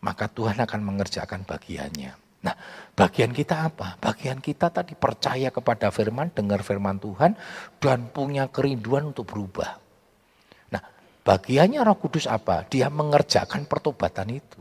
maka 0.07 0.31
Tuhan 0.31 0.63
akan 0.63 0.81
mengerjakan 0.83 1.43
bagiannya. 1.43 2.26
Nah, 2.45 2.55
bagian 2.93 3.33
kita 3.33 3.73
apa? 3.73 3.97
Bagian 3.97 4.39
kita 4.39 4.69
tadi 4.69 4.93
percaya 4.93 5.49
kepada 5.49 5.89
firman, 5.89 6.31
dengar 6.31 6.61
firman 6.61 7.01
Tuhan, 7.01 7.33
dan 7.81 8.13
punya 8.13 8.47
kerinduan 8.53 9.09
untuk 9.11 9.31
berubah. 9.33 9.81
Nah, 10.71 10.83
bagiannya 11.25 11.81
roh 11.81 11.97
kudus 11.97 12.29
apa? 12.29 12.69
Dia 12.69 12.93
mengerjakan 12.93 13.65
pertobatan 13.65 14.29
itu. 14.37 14.61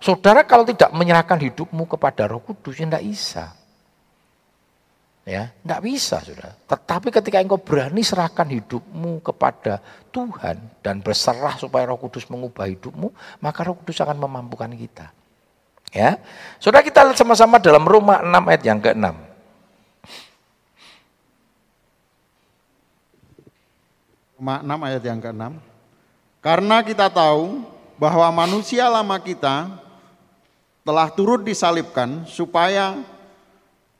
Saudara 0.00 0.48
kalau 0.48 0.64
tidak 0.64 0.90
menyerahkan 0.96 1.36
hidupmu 1.36 1.84
kepada 1.84 2.24
roh 2.24 2.40
kudus, 2.40 2.80
ya 2.80 2.88
tidak 2.88 3.04
bisa. 3.04 3.44
Ya, 5.28 5.52
tidak 5.52 5.80
bisa 5.84 6.16
saudara. 6.24 6.56
Tetapi 6.56 7.08
ketika 7.12 7.38
engkau 7.38 7.60
berani 7.60 8.00
serahkan 8.00 8.48
hidupmu 8.48 9.20
kepada 9.20 9.78
Tuhan 10.08 10.80
dan 10.80 11.04
berserah 11.04 11.60
supaya 11.60 11.84
roh 11.86 12.00
kudus 12.00 12.26
mengubah 12.32 12.66
hidupmu, 12.66 13.12
maka 13.44 13.60
roh 13.62 13.76
kudus 13.76 14.00
akan 14.00 14.16
memampukan 14.16 14.72
kita. 14.72 15.12
Ya. 15.90 16.22
Sudah 16.62 16.86
kita 16.86 17.02
lihat 17.02 17.18
sama-sama 17.18 17.58
dalam 17.58 17.82
Roma 17.82 18.22
6 18.22 18.50
ayat 18.50 18.62
yang 18.62 18.78
ke-6. 18.78 19.06
Roma 24.38 24.54
6 24.62 24.86
ayat 24.86 25.02
yang 25.02 25.20
ke-6. 25.20 25.44
Karena 26.40 26.76
kita 26.80 27.10
tahu 27.10 27.66
bahwa 28.00 28.24
manusia 28.32 28.88
lama 28.88 29.20
kita 29.20 29.68
telah 30.86 31.12
turut 31.12 31.44
disalibkan 31.44 32.24
supaya 32.24 32.96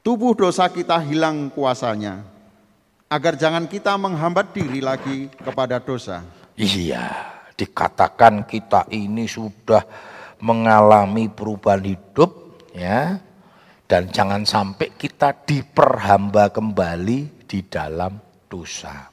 tubuh 0.00 0.32
dosa 0.32 0.70
kita 0.70 0.96
hilang 1.04 1.52
kuasanya. 1.52 2.24
Agar 3.10 3.34
jangan 3.34 3.66
kita 3.66 3.98
menghambat 3.98 4.54
diri 4.54 4.78
lagi 4.78 5.26
kepada 5.42 5.82
dosa. 5.82 6.22
Iya, 6.54 7.10
dikatakan 7.58 8.46
kita 8.46 8.86
ini 8.94 9.26
sudah 9.26 9.82
mengalami 10.40 11.28
perubahan 11.28 11.84
hidup 11.84 12.60
ya 12.72 13.20
dan 13.90 14.08
jangan 14.08 14.42
sampai 14.46 14.94
kita 14.96 15.36
diperhamba 15.44 16.48
kembali 16.48 17.44
di 17.44 17.60
dalam 17.66 18.16
dosa. 18.48 19.10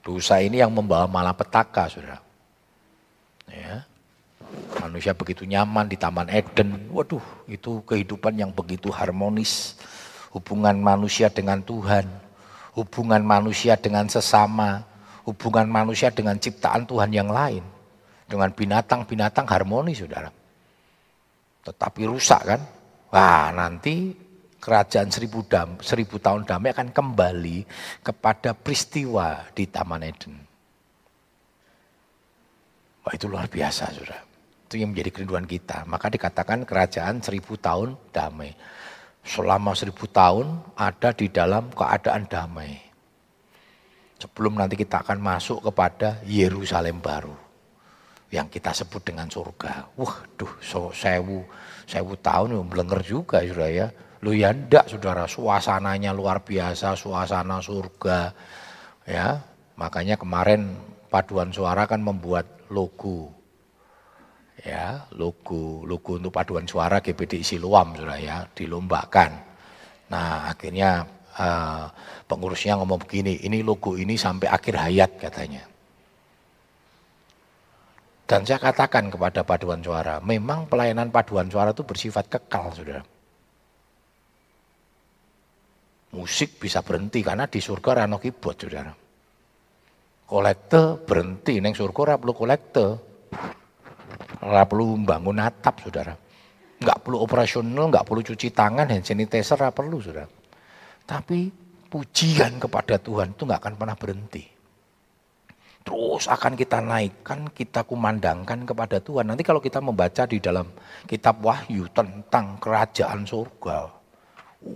Dosa 0.00 0.40
ini 0.40 0.62
yang 0.62 0.72
membawa 0.72 1.04
malapetaka, 1.10 1.90
Saudara. 1.90 2.18
Ya. 3.50 3.84
Manusia 4.78 5.10
begitu 5.14 5.42
nyaman 5.42 5.90
di 5.90 5.98
Taman 5.98 6.30
Eden. 6.30 6.88
Waduh, 6.90 7.22
itu 7.50 7.82
kehidupan 7.84 8.38
yang 8.38 8.50
begitu 8.54 8.88
harmonis. 8.94 9.76
Hubungan 10.30 10.78
manusia 10.78 11.26
dengan 11.26 11.58
Tuhan, 11.58 12.06
hubungan 12.78 13.18
manusia 13.18 13.74
dengan 13.74 14.06
sesama, 14.06 14.86
hubungan 15.26 15.66
manusia 15.66 16.14
dengan 16.14 16.38
ciptaan 16.38 16.86
Tuhan 16.86 17.10
yang 17.10 17.26
lain 17.26 17.66
dengan 18.30 18.54
binatang-binatang 18.54 19.42
harmoni 19.50 19.90
saudara. 19.90 20.30
Tetapi 21.66 22.00
rusak 22.06 22.42
kan? 22.46 22.60
Wah 23.10 23.50
nanti 23.50 24.14
kerajaan 24.62 25.10
seribu, 25.10 25.42
dam, 25.42 25.82
seribu 25.82 26.22
tahun 26.22 26.46
damai 26.46 26.70
akan 26.70 26.94
kembali 26.94 27.66
kepada 28.06 28.54
peristiwa 28.54 29.50
di 29.50 29.66
Taman 29.66 30.06
Eden. 30.06 30.34
Wah 33.02 33.12
itu 33.18 33.26
luar 33.26 33.50
biasa 33.50 33.90
saudara. 33.90 34.22
Itu 34.70 34.78
yang 34.78 34.94
menjadi 34.94 35.10
kerinduan 35.10 35.50
kita. 35.50 35.82
Maka 35.90 36.06
dikatakan 36.06 36.62
kerajaan 36.62 37.18
seribu 37.18 37.58
tahun 37.58 37.98
damai. 38.14 38.54
Selama 39.26 39.74
seribu 39.74 40.06
tahun 40.06 40.62
ada 40.78 41.10
di 41.10 41.26
dalam 41.26 41.66
keadaan 41.74 42.30
damai. 42.30 42.78
Sebelum 44.22 44.54
nanti 44.54 44.78
kita 44.78 45.02
akan 45.02 45.18
masuk 45.18 45.66
kepada 45.66 46.22
Yerusalem 46.28 47.02
baru 47.02 47.49
yang 48.30 48.46
kita 48.46 48.70
sebut 48.70 49.02
dengan 49.02 49.26
surga. 49.26 49.90
Wah, 49.98 50.22
duh, 50.38 50.50
so, 50.62 50.94
sewu, 50.94 51.42
sewu 51.84 52.14
tahun 52.22 52.54
yang 52.54 52.66
melenger 52.70 53.02
juga, 53.02 53.42
saudara 53.42 53.68
ya. 53.70 53.86
Lu 54.22 54.30
ya 54.30 54.54
ndak, 54.54 54.86
saudara, 54.86 55.26
suasananya 55.26 56.14
luar 56.14 56.46
biasa, 56.46 56.94
suasana 56.94 57.58
surga. 57.58 58.30
Ya, 59.02 59.42
makanya 59.74 60.14
kemarin 60.14 60.78
paduan 61.10 61.50
suara 61.50 61.90
kan 61.90 61.98
membuat 61.98 62.70
logo. 62.70 63.34
Ya, 64.60 65.08
logo, 65.16 65.82
logo 65.88 66.20
untuk 66.20 66.30
paduan 66.30 66.68
suara 66.70 67.02
GBD 67.02 67.42
Siluam, 67.42 67.98
saudara 67.98 68.20
ya, 68.20 68.46
dilombakan. 68.54 69.30
Nah, 70.12 70.52
akhirnya 70.52 71.02
uh, 71.34 71.86
pengurusnya 72.30 72.78
ngomong 72.78 73.00
begini, 73.02 73.42
ini 73.42 73.64
logo 73.66 73.98
ini 73.98 74.14
sampai 74.14 74.46
akhir 74.46 74.74
hayat 74.78 75.10
katanya. 75.18 75.69
Dan 78.30 78.46
saya 78.46 78.62
katakan 78.62 79.10
kepada 79.10 79.42
paduan 79.42 79.82
suara, 79.82 80.22
memang 80.22 80.70
pelayanan 80.70 81.10
paduan 81.10 81.50
suara 81.50 81.74
itu 81.74 81.82
bersifat 81.82 82.30
kekal, 82.30 82.70
saudara. 82.70 83.02
Musik 86.14 86.62
bisa 86.62 86.78
berhenti 86.86 87.26
karena 87.26 87.50
di 87.50 87.58
surga 87.58 88.06
rano 88.06 88.22
keyboard, 88.22 88.54
saudara. 88.54 88.94
Kolekte 90.30 91.02
berhenti, 91.02 91.58
neng 91.58 91.74
surga 91.74 92.22
perlu 92.22 92.30
kolekte. 92.30 92.86
Ora 94.46 94.62
perlu 94.62 94.94
bangun 95.02 95.42
atap, 95.42 95.82
saudara. 95.82 96.14
Enggak 96.78 97.02
perlu 97.02 97.26
operasional, 97.26 97.90
enggak 97.90 98.06
perlu 98.06 98.22
cuci 98.22 98.54
tangan, 98.54 98.94
hand 98.94 99.10
sanitizer, 99.10 99.58
perlu, 99.74 99.98
saudara. 99.98 100.30
Tapi 101.02 101.50
pujian 101.90 102.62
kepada 102.62 102.94
Tuhan 103.02 103.34
itu 103.34 103.42
enggak 103.42 103.58
akan 103.58 103.74
pernah 103.74 103.98
berhenti 103.98 104.59
terus 105.80 106.28
akan 106.28 106.52
kita 106.56 106.78
naikkan, 106.84 107.48
kita 107.50 107.84
kumandangkan 107.88 108.68
kepada 108.68 109.00
Tuhan. 109.00 109.32
Nanti 109.32 109.42
kalau 109.42 109.58
kita 109.58 109.80
membaca 109.80 110.28
di 110.28 110.38
dalam 110.38 110.68
kitab 111.08 111.40
Wahyu 111.40 111.88
tentang 111.90 112.60
kerajaan 112.60 113.24
surga, 113.24 113.78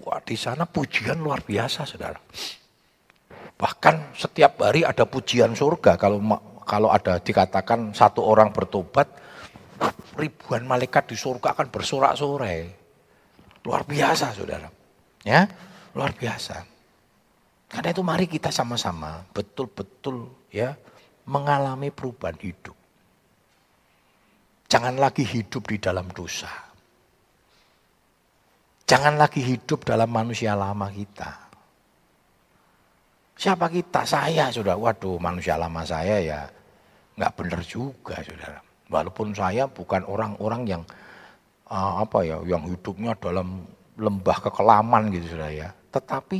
wah 0.04 0.20
di 0.24 0.36
sana 0.36 0.64
pujian 0.64 1.20
luar 1.20 1.44
biasa, 1.44 1.84
saudara. 1.84 2.18
Bahkan 3.54 4.16
setiap 4.18 4.58
hari 4.64 4.82
ada 4.82 5.06
pujian 5.06 5.54
surga. 5.54 5.94
Kalau 6.00 6.18
kalau 6.64 6.88
ada 6.90 7.20
dikatakan 7.20 7.92
satu 7.92 8.24
orang 8.24 8.50
bertobat, 8.50 9.06
ribuan 10.16 10.64
malaikat 10.64 11.12
di 11.12 11.16
surga 11.16 11.52
akan 11.54 11.68
bersorak-sorai. 11.68 12.60
Luar 13.64 13.84
biasa, 13.84 14.32
saudara. 14.32 14.68
Ya, 15.24 15.48
luar 15.96 16.12
biasa. 16.12 16.64
Karena 17.74 17.90
itu 17.90 18.02
mari 18.06 18.26
kita 18.30 18.54
sama-sama 18.54 19.26
betul-betul 19.34 20.30
ya 20.52 20.78
mengalami 21.28 21.88
perubahan 21.88 22.36
hidup. 22.40 22.76
Jangan 24.68 24.96
lagi 24.98 25.22
hidup 25.22 25.70
di 25.70 25.76
dalam 25.78 26.10
dosa. 26.10 26.50
Jangan 28.84 29.16
lagi 29.16 29.40
hidup 29.40 29.86
dalam 29.86 30.10
manusia 30.12 30.52
lama 30.52 30.92
kita. 30.92 31.30
Siapa 33.34 33.66
kita? 33.72 34.04
Saya, 34.04 34.52
sudah. 34.52 34.76
Waduh, 34.76 35.16
manusia 35.16 35.56
lama 35.56 35.82
saya 35.82 36.20
ya 36.20 36.40
nggak 37.14 37.32
benar 37.38 37.60
juga, 37.64 38.18
saudara. 38.20 38.60
Walaupun 38.90 39.32
saya 39.32 39.64
bukan 39.70 40.04
orang-orang 40.04 40.62
yang 40.68 40.82
uh, 41.70 42.02
apa 42.04 42.26
ya, 42.26 42.36
yang 42.44 42.66
hidupnya 42.68 43.16
dalam 43.16 43.64
lembah 43.96 44.38
kekelaman 44.50 45.14
gitu, 45.14 45.32
saudara 45.32 45.54
ya. 45.54 45.68
Tetapi 45.70 46.38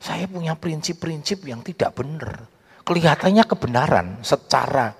saya 0.00 0.24
punya 0.30 0.54
prinsip-prinsip 0.56 1.44
yang 1.46 1.60
tidak 1.60 1.92
benar 1.98 2.46
kelihatannya 2.82 3.44
kebenaran 3.46 4.06
secara 4.22 4.94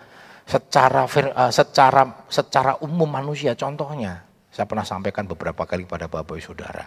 secara 0.47 1.07
uh, 1.07 1.53
secara 1.53 2.03
secara 2.27 2.73
umum 2.83 3.07
manusia. 3.07 3.55
Contohnya 3.55 4.23
saya 4.51 4.67
pernah 4.67 4.87
sampaikan 4.87 5.27
beberapa 5.27 5.67
kali 5.67 5.87
pada 5.87 6.07
bapak 6.07 6.39
ibu 6.39 6.43
saudara. 6.43 6.87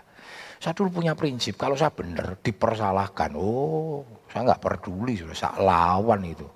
Saya 0.60 0.71
dulu 0.71 1.03
punya 1.03 1.13
prinsip 1.13 1.60
kalau 1.60 1.75
saya 1.75 1.91
benar 1.91 2.39
dipersalahkan 2.39 3.36
oh 3.36 4.08
saya 4.31 4.47
nggak 4.47 4.62
peduli 4.63 5.19
sudah 5.19 5.36
saya 5.36 5.60
lawan 5.60 6.23
itu. 6.23 6.47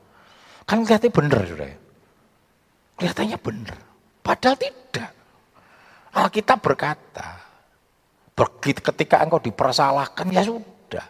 Kan 0.64 0.86
kelihatannya 0.86 1.14
benar 1.14 1.42
sudah. 1.46 1.68
Kelihatannya 3.00 3.38
benar 3.40 3.78
padahal 4.24 4.58
tidak. 4.60 5.12
Alkitab 6.10 6.60
berkata 6.64 7.30
ketika 8.64 9.20
engkau 9.20 9.44
dipersalahkan 9.44 10.26
ya 10.32 10.42
sudah. 10.42 11.06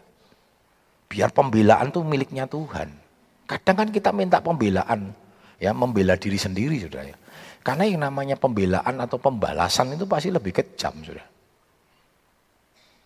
Biar 1.10 1.34
pembelaan 1.34 1.90
itu 1.90 2.06
miliknya 2.06 2.46
Tuhan 2.46 3.09
Kadang 3.50 3.76
kan 3.82 3.90
kita 3.90 4.14
minta 4.14 4.38
pembelaan, 4.38 5.10
ya 5.58 5.74
membela 5.74 6.14
diri 6.14 6.38
sendiri 6.38 6.78
sudah 6.86 7.02
ya. 7.02 7.18
Karena 7.66 7.90
yang 7.90 8.06
namanya 8.06 8.38
pembelaan 8.38 9.02
atau 9.02 9.18
pembalasan 9.18 9.98
itu 9.98 10.06
pasti 10.06 10.30
lebih 10.30 10.54
kejam 10.54 10.94
sudah. 11.02 11.26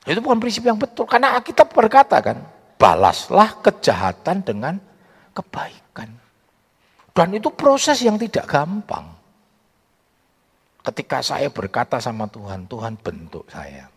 Itu 0.03 0.19
bukan 0.19 0.43
prinsip 0.43 0.67
yang 0.67 0.75
betul. 0.75 1.07
Karena 1.07 1.39
kita 1.39 1.63
berkata 1.63 2.19
kan, 2.19 2.43
balaslah 2.75 3.63
kejahatan 3.63 4.43
dengan 4.43 4.75
kebaikan. 5.31 6.11
Dan 7.15 7.27
itu 7.39 7.47
proses 7.55 8.03
yang 8.03 8.19
tidak 8.19 8.43
gampang. 8.43 9.15
Ketika 10.83 11.23
saya 11.23 11.47
berkata 11.47 12.03
sama 12.03 12.27
Tuhan, 12.27 12.67
Tuhan 12.67 12.99
bentuk 12.99 13.47
saya. 13.47 13.87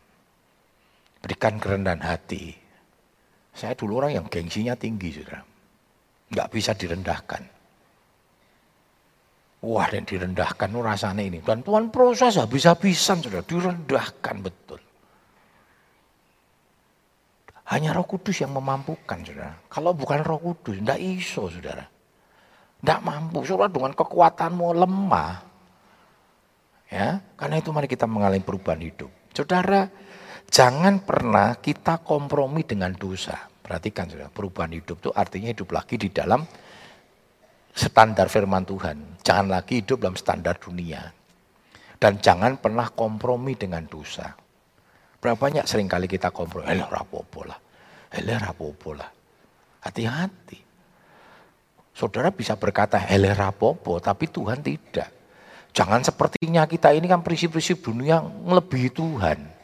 Berikan 1.19 1.59
kerendahan 1.59 2.07
hati. 2.07 2.55
Saya 3.51 3.75
dulu 3.75 3.99
orang 3.99 4.23
yang 4.23 4.27
gengsinya 4.31 4.79
tinggi, 4.79 5.11
saudara. 5.11 5.56
Nggak 6.33 6.49
bisa 6.51 6.75
direndahkan. 6.75 7.43
Wah, 9.67 9.87
dan 9.91 10.07
direndahkan 10.07 10.69
rasanya 10.71 11.23
ini. 11.27 11.39
Dan 11.43 11.65
Tuhan 11.67 11.91
proses 11.91 12.39
habis-habisan 12.39 13.25
sudah 13.25 13.43
direndahkan 13.43 14.37
betul. 14.45 14.79
Hanya 17.67 17.91
roh 17.91 18.07
kudus 18.07 18.47
yang 18.47 18.55
memampukan 18.55 19.27
saudara. 19.27 19.59
Kalau 19.67 19.91
bukan 19.91 20.23
roh 20.23 20.39
kudus, 20.39 20.79
tidak 20.79 21.03
iso 21.03 21.51
saudara. 21.51 21.83
Tidak 22.79 23.01
mampu, 23.03 23.43
saudara 23.43 23.67
dengan 23.67 23.91
kekuatanmu 23.91 24.67
lemah. 24.87 25.35
Ya, 26.87 27.19
karena 27.35 27.59
itu 27.59 27.75
mari 27.75 27.91
kita 27.91 28.07
mengalami 28.07 28.39
perubahan 28.39 28.79
hidup. 28.79 29.11
Saudara, 29.35 29.91
jangan 30.47 31.03
pernah 31.03 31.59
kita 31.59 31.99
kompromi 32.07 32.63
dengan 32.63 32.95
dosa. 32.95 33.35
Perhatikan 33.67 34.07
sudah, 34.07 34.31
perubahan 34.31 34.71
hidup 34.79 35.03
itu 35.03 35.11
artinya 35.11 35.51
hidup 35.51 35.75
lagi 35.75 35.99
di 35.99 36.15
dalam 36.15 36.47
standar 37.75 38.31
firman 38.31 38.63
Tuhan. 38.63 39.19
Jangan 39.27 39.51
lagi 39.51 39.83
hidup 39.83 40.07
dalam 40.07 40.15
standar 40.15 40.55
dunia. 40.63 41.03
Dan 41.99 42.23
jangan 42.23 42.63
pernah 42.63 42.87
kompromi 42.95 43.59
dengan 43.59 43.83
dosa. 43.91 44.39
Berapa 45.19 45.35
banyak 45.35 45.67
sering 45.67 45.91
kali 45.91 46.07
kita 46.07 46.31
kompromi, 46.31 46.71
elah 46.71 46.87
rapopo 46.87 47.43
lah, 47.43 47.59
elah 48.15 48.39
rapopo 48.39 48.95
lah. 48.95 49.11
Hati-hati. 49.83 50.63
Saudara 51.91 52.31
bisa 52.31 52.55
berkata 52.55 53.03
elah 53.11 53.35
rapopo, 53.35 53.99
tapi 53.99 54.31
Tuhan 54.31 54.63
tidak. 54.63 55.11
Jangan 55.75 56.07
sepertinya 56.07 56.71
kita 56.71 56.95
ini 56.95 57.11
kan 57.11 57.19
prinsip-prinsip 57.19 57.83
dunia 57.83 58.23
melebihi 58.23 58.95
Tuhan. 58.95 59.56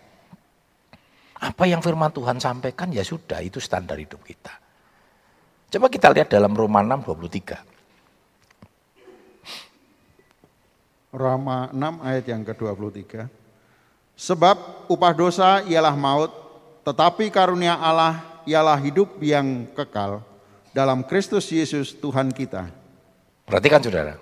Apa 1.43 1.67
yang 1.67 1.83
firman 1.83 2.15
Tuhan 2.15 2.39
sampaikan 2.39 2.95
ya 2.95 3.03
sudah, 3.03 3.43
itu 3.43 3.59
standar 3.59 3.99
hidup 3.99 4.23
kita. 4.23 4.55
Coba 5.75 5.91
kita 5.91 6.15
lihat 6.15 6.31
dalam 6.31 6.55
Roma 6.55 6.87
6 6.87 7.03
23. 7.03 7.59
Roma 11.13 11.67
6 11.75 12.07
ayat 12.07 12.25
yang 12.31 12.47
ke-23. 12.47 13.27
Sebab 14.15 14.87
upah 14.87 15.13
dosa 15.13 15.67
ialah 15.67 15.99
maut, 15.99 16.31
tetapi 16.87 17.27
karunia 17.35 17.75
Allah 17.75 18.23
ialah 18.47 18.79
hidup 18.79 19.19
yang 19.19 19.67
kekal 19.75 20.23
dalam 20.71 21.03
Kristus 21.03 21.51
Yesus 21.51 21.91
Tuhan 21.91 22.31
kita. 22.31 22.71
Perhatikan 23.45 23.83
saudara, 23.83 24.15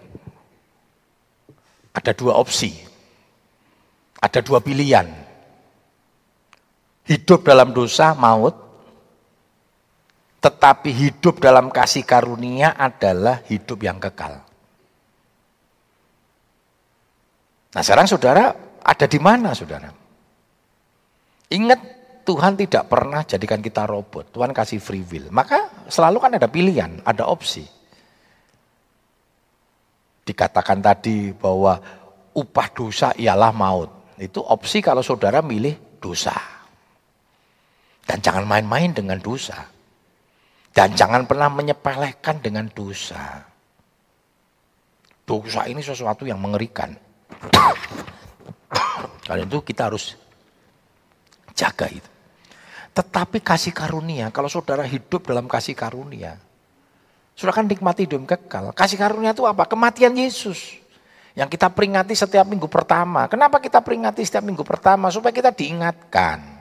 ada 1.93 2.13
dua 2.17 2.41
opsi, 2.41 2.75
ada 4.19 4.41
dua 4.41 4.65
pilihan. 4.65 5.30
Hidup 7.09 7.47
dalam 7.47 7.73
dosa, 7.73 8.13
maut, 8.15 8.55
tetapi 10.41 10.89
hidup 10.89 11.37
dalam 11.37 11.69
kasih 11.69 12.05
karunia 12.09 12.73
adalah 12.73 13.45
hidup 13.45 13.85
yang 13.85 14.01
kekal. 14.01 14.41
Nah 17.71 17.83
sekarang 17.85 18.09
saudara 18.09 18.51
ada 18.81 19.07
di 19.07 19.21
mana 19.21 19.53
saudara? 19.53 19.93
Ingat 21.53 21.81
Tuhan 22.25 22.57
tidak 22.57 22.89
pernah 22.89 23.21
jadikan 23.27 23.61
kita 23.61 23.85
robot. 23.85 24.33
Tuhan 24.33 24.57
kasih 24.57 24.81
free 24.81 25.05
will. 25.05 25.29
Maka 25.29 25.87
selalu 25.93 26.17
kan 26.19 26.33
ada 26.41 26.49
pilihan, 26.49 27.05
ada 27.05 27.29
opsi. 27.29 27.67
Dikatakan 30.25 30.79
tadi 30.81 31.35
bahwa 31.37 31.77
upah 32.33 32.69
dosa 32.73 33.13
ialah 33.19 33.53
maut. 33.53 33.91
Itu 34.17 34.41
opsi 34.41 34.81
kalau 34.81 35.05
saudara 35.05 35.43
milih 35.45 36.01
dosa. 36.01 36.33
Dan 38.11 38.19
jangan 38.19 38.43
main-main 38.43 38.91
dengan 38.91 39.23
dosa. 39.23 39.71
Dan 40.75 40.99
jangan 40.99 41.31
pernah 41.31 41.47
menyepelekan 41.47 42.43
dengan 42.43 42.67
dosa. 42.67 43.39
Dosa 45.23 45.71
ini 45.71 45.79
sesuatu 45.79 46.27
yang 46.27 46.43
mengerikan. 46.43 46.91
Karena 49.31 49.47
itu 49.47 49.63
kita 49.63 49.87
harus 49.87 50.19
jaga 51.55 51.87
itu. 51.87 52.11
Tetapi 52.91 53.47
kasih 53.47 53.71
karunia, 53.71 54.35
kalau 54.35 54.51
saudara 54.51 54.83
hidup 54.83 55.31
dalam 55.31 55.47
kasih 55.47 55.79
karunia, 55.79 56.35
saudara 57.39 57.63
kan 57.63 57.71
nikmati 57.71 58.11
hidup 58.11 58.27
kekal. 58.27 58.75
Kasih 58.75 58.99
karunia 58.99 59.31
itu 59.31 59.47
apa? 59.47 59.71
Kematian 59.71 60.19
Yesus. 60.19 60.83
Yang 61.39 61.55
kita 61.55 61.71
peringati 61.71 62.19
setiap 62.19 62.43
minggu 62.43 62.67
pertama. 62.67 63.31
Kenapa 63.31 63.63
kita 63.63 63.79
peringati 63.79 64.27
setiap 64.27 64.43
minggu 64.43 64.67
pertama? 64.67 65.15
Supaya 65.15 65.31
kita 65.31 65.55
diingatkan. 65.55 66.60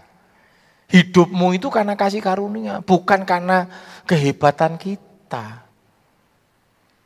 Hidupmu 0.89 1.53
itu 1.53 1.69
karena 1.69 1.93
kasih 1.93 2.17
karunia, 2.17 2.81
bukan 2.81 3.21
karena 3.21 3.69
kehebatan 4.09 4.81
kita. 4.81 5.61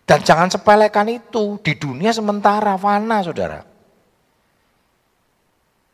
Dan 0.07 0.19
jangan 0.23 0.47
sepelekan 0.47 1.11
itu, 1.11 1.59
di 1.59 1.75
dunia 1.75 2.15
sementara, 2.15 2.79
fana 2.79 3.19
saudara. 3.19 3.59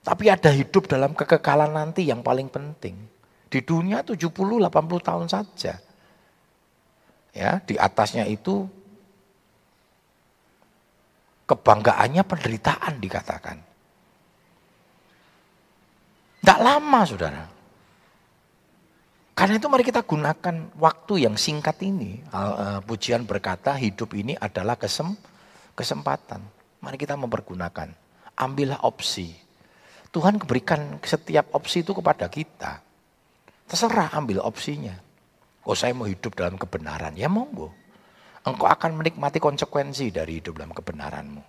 Tapi 0.06 0.26
ada 0.30 0.54
hidup 0.54 0.86
dalam 0.86 1.18
kekekalan 1.18 1.74
nanti 1.74 2.06
yang 2.06 2.22
paling 2.22 2.50
penting. 2.50 2.94
Di 3.50 3.66
dunia 3.66 4.06
70-80 4.06 4.70
tahun 5.02 5.28
saja. 5.30 5.74
Ya, 7.34 7.52
di 7.66 7.78
atasnya 7.78 8.26
itu 8.30 8.70
kebanggaannya 11.50 12.22
penderitaan 12.22 13.02
dikatakan. 13.02 13.58
Tidak 16.42 16.60
lama 16.62 17.02
saudara. 17.06 17.59
Karena 19.40 19.56
itu 19.56 19.72
mari 19.72 19.88
kita 19.88 20.04
gunakan 20.04 20.56
waktu 20.76 21.14
yang 21.24 21.40
singkat 21.40 21.80
ini. 21.80 22.20
Eh, 22.20 22.80
pujian 22.84 23.24
berkata 23.24 23.72
hidup 23.80 24.12
ini 24.12 24.36
adalah 24.36 24.76
kesem, 24.76 25.16
kesempatan. 25.80 26.44
Mari 26.84 27.00
kita 27.00 27.16
mempergunakan. 27.16 27.88
Ambillah 28.36 28.84
opsi 28.84 29.50
Tuhan 30.10 30.42
berikan 30.42 30.98
setiap 31.06 31.54
opsi 31.54 31.86
itu 31.86 31.94
kepada 31.94 32.26
kita. 32.26 32.82
Terserah 33.70 34.10
ambil 34.18 34.42
opsinya. 34.42 34.98
Oh 35.62 35.78
saya 35.78 35.94
mau 35.94 36.10
hidup 36.10 36.34
dalam 36.34 36.58
kebenaran, 36.58 37.14
ya 37.14 37.30
monggo. 37.30 37.70
Engkau 38.42 38.66
akan 38.66 38.98
menikmati 38.98 39.38
konsekuensi 39.38 40.10
dari 40.10 40.42
hidup 40.42 40.58
dalam 40.58 40.74
kebenaranmu. 40.74 41.44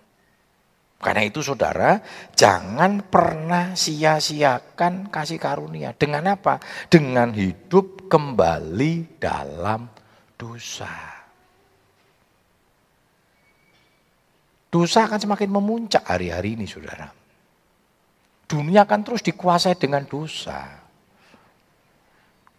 Karena 1.01 1.25
itu 1.25 1.41
saudara, 1.41 1.97
jangan 2.37 3.01
pernah 3.01 3.73
sia-siakan 3.73 5.09
kasih 5.09 5.41
karunia. 5.41 5.97
Dengan 5.97 6.37
apa? 6.37 6.61
Dengan 6.87 7.33
hidup 7.33 8.05
kembali 8.05 9.17
dalam 9.17 9.89
dosa. 10.37 10.93
Dosa 14.71 14.99
akan 15.03 15.19
semakin 15.19 15.49
memuncak 15.51 16.05
hari-hari 16.07 16.55
ini 16.55 16.63
saudara. 16.63 17.11
Dunia 18.47 18.87
kan 18.87 19.03
terus 19.03 19.25
dikuasai 19.25 19.75
dengan 19.75 20.07
dosa. 20.07 20.79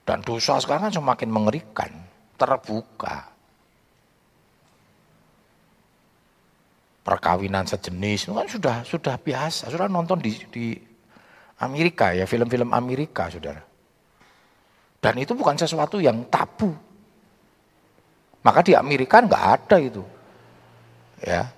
Dan 0.02 0.20
dosa 0.20 0.60
sekarang 0.60 0.90
kan 0.90 0.94
semakin 0.98 1.30
mengerikan, 1.32 1.92
terbuka. 2.36 3.31
Perkawinan 7.02 7.66
sejenis 7.66 8.30
itu 8.30 8.32
kan 8.32 8.46
sudah 8.46 8.76
sudah 8.86 9.14
biasa. 9.18 9.68
Sudah 9.68 9.90
nonton 9.90 10.22
di, 10.22 10.38
di 10.54 10.66
Amerika 11.58 12.14
ya, 12.14 12.26
film-film 12.26 12.70
Amerika, 12.70 13.26
saudara. 13.26 13.62
Dan 15.02 15.18
itu 15.18 15.34
bukan 15.34 15.58
sesuatu 15.58 15.98
yang 15.98 16.22
tabu. 16.30 16.70
Maka 18.42 18.62
di 18.62 18.78
Amerika 18.78 19.18
nggak 19.18 19.44
ada 19.58 19.76
itu. 19.82 20.02
Ya, 21.22 21.50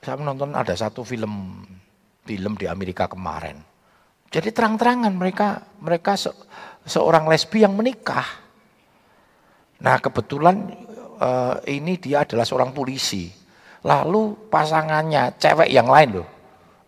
Saya 0.00 0.16
menonton 0.16 0.56
ada 0.56 0.72
satu 0.72 1.04
film 1.04 1.60
film 2.24 2.52
di 2.56 2.64
Amerika 2.64 3.04
kemarin. 3.04 3.60
Jadi 4.32 4.48
terang-terangan 4.48 5.12
mereka 5.12 5.60
mereka 5.76 6.16
se, 6.16 6.32
seorang 6.88 7.28
lesbi 7.28 7.60
yang 7.60 7.76
menikah. 7.76 8.24
Nah 9.80 9.96
kebetulan 9.98 10.70
uh, 11.20 11.60
ini 11.68 11.96
dia 12.00 12.24
adalah 12.24 12.44
seorang 12.44 12.72
polisi. 12.72 13.32
Lalu 13.80 14.48
pasangannya 14.52 15.40
cewek 15.40 15.72
yang 15.72 15.88
lain 15.88 16.20
loh, 16.20 16.28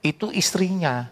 itu 0.04 0.28
istrinya. 0.28 1.08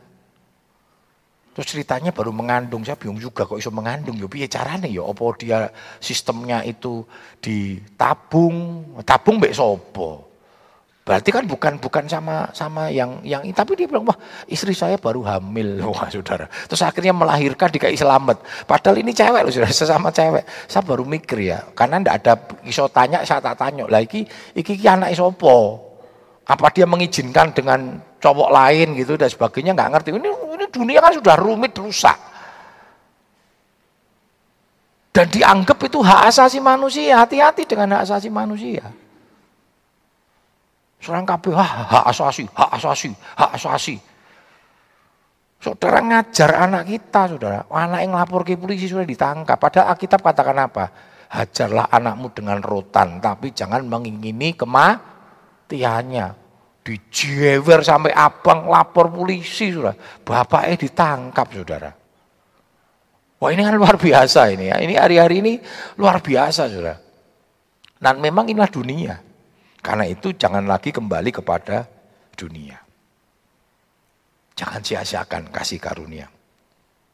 Terus 1.50 1.66
ceritanya 1.66 2.14
baru 2.14 2.30
mengandung, 2.30 2.86
saya 2.86 2.94
bingung 2.94 3.18
juga 3.18 3.42
kok 3.42 3.58
bisa 3.58 3.74
mengandung. 3.74 4.14
Ya 4.20 4.46
caranya 4.46 4.86
ya, 4.86 5.02
apa 5.02 5.24
dia 5.40 5.58
sistemnya 5.98 6.62
itu 6.62 7.02
ditabung, 7.42 8.86
tabung 9.02 9.42
mbek 9.42 9.56
sopo. 9.56 10.29
Berarti 11.00 11.32
kan 11.32 11.48
bukan 11.48 11.80
bukan 11.80 12.04
sama 12.04 12.52
sama 12.52 12.92
yang 12.92 13.24
yang 13.24 13.40
tapi 13.56 13.72
dia 13.72 13.88
bilang 13.88 14.04
wah 14.04 14.14
istri 14.44 14.76
saya 14.76 15.00
baru 15.00 15.24
hamil 15.24 15.80
wah 15.90 16.06
saudara. 16.12 16.44
Terus 16.68 16.84
akhirnya 16.84 17.16
melahirkan 17.16 17.72
di 17.72 17.80
selamat. 17.80 18.68
Padahal 18.68 19.00
ini 19.00 19.16
cewek 19.16 19.40
loh 19.40 19.52
saudara 19.52 19.72
sesama 19.72 20.12
cewek. 20.12 20.44
Saya 20.68 20.84
baru 20.84 21.08
mikir 21.08 21.38
ya 21.40 21.64
karena 21.72 22.04
ndak 22.04 22.14
ada 22.20 22.34
iso 22.68 22.84
tanya 22.92 23.24
saya 23.24 23.40
tak 23.40 23.56
tanya 23.56 23.88
lagi 23.88 24.28
iki, 24.52 24.76
iki 24.76 24.86
anak 24.86 25.16
isopo. 25.16 25.88
Apa 26.44 26.68
dia 26.74 26.84
mengizinkan 26.84 27.54
dengan 27.56 27.96
cowok 28.20 28.50
lain 28.52 28.92
gitu 29.00 29.16
dan 29.16 29.32
sebagainya 29.32 29.72
nggak 29.72 29.90
ngerti. 29.96 30.08
Ini 30.12 30.30
ini 30.30 30.66
dunia 30.68 31.00
kan 31.00 31.16
sudah 31.16 31.34
rumit 31.40 31.72
rusak. 31.80 32.18
Dan 35.10 35.26
dianggap 35.26 35.80
itu 35.80 35.98
hak 35.98 36.30
asasi 36.30 36.62
manusia. 36.62 37.18
Hati-hati 37.18 37.66
dengan 37.66 37.98
hak 37.98 38.02
asasi 38.06 38.30
manusia. 38.30 38.99
Seorang 41.00 41.24
kabeh 41.24 41.56
hak 41.56 42.04
asasi, 42.12 42.44
hak 42.52 42.70
asasi, 42.76 43.10
hak 43.16 43.50
asasi. 43.56 43.96
Saudara 45.60 46.00
ngajar 46.00 46.56
anak 46.56 46.88
kita, 46.88 47.36
saudara. 47.36 47.68
Anak 47.68 48.00
yang 48.04 48.16
lapor 48.16 48.44
ke 48.44 48.56
polisi 48.56 48.88
sudah 48.88 49.04
ditangkap. 49.04 49.60
Padahal 49.60 49.92
Alkitab 49.96 50.20
katakan 50.24 50.56
apa? 50.56 50.84
Hajarlah 51.30 51.88
anakmu 51.92 52.32
dengan 52.32 52.60
rotan, 52.64 53.20
tapi 53.20 53.52
jangan 53.52 53.84
mengingini 53.84 54.56
kematiannya. 54.56 56.26
Dijewer 56.80 57.80
sampai 57.84 58.12
abang 58.12 58.68
lapor 58.72 59.12
polisi, 59.12 59.72
saudara. 59.72 59.96
Bapaknya 60.24 60.80
ditangkap, 60.80 61.46
saudara. 61.52 61.92
Wah 63.40 63.48
ini 63.52 63.64
kan 63.64 63.76
luar 63.76 63.96
biasa 63.96 64.52
ini 64.52 64.68
ya. 64.68 64.76
Ini 64.80 65.00
hari-hari 65.00 65.40
ini 65.44 65.52
luar 65.96 66.20
biasa, 66.20 66.72
saudara. 66.72 66.96
Dan 68.00 68.16
memang 68.20 68.48
inilah 68.48 68.68
dunia. 68.68 69.29
Karena 69.80 70.04
itu 70.04 70.36
jangan 70.36 70.68
lagi 70.68 70.92
kembali 70.92 71.32
kepada 71.32 71.88
dunia. 72.36 72.76
Jangan 74.52 74.84
sia-siakan 74.84 75.48
kasih 75.48 75.80
karunia. 75.80 76.28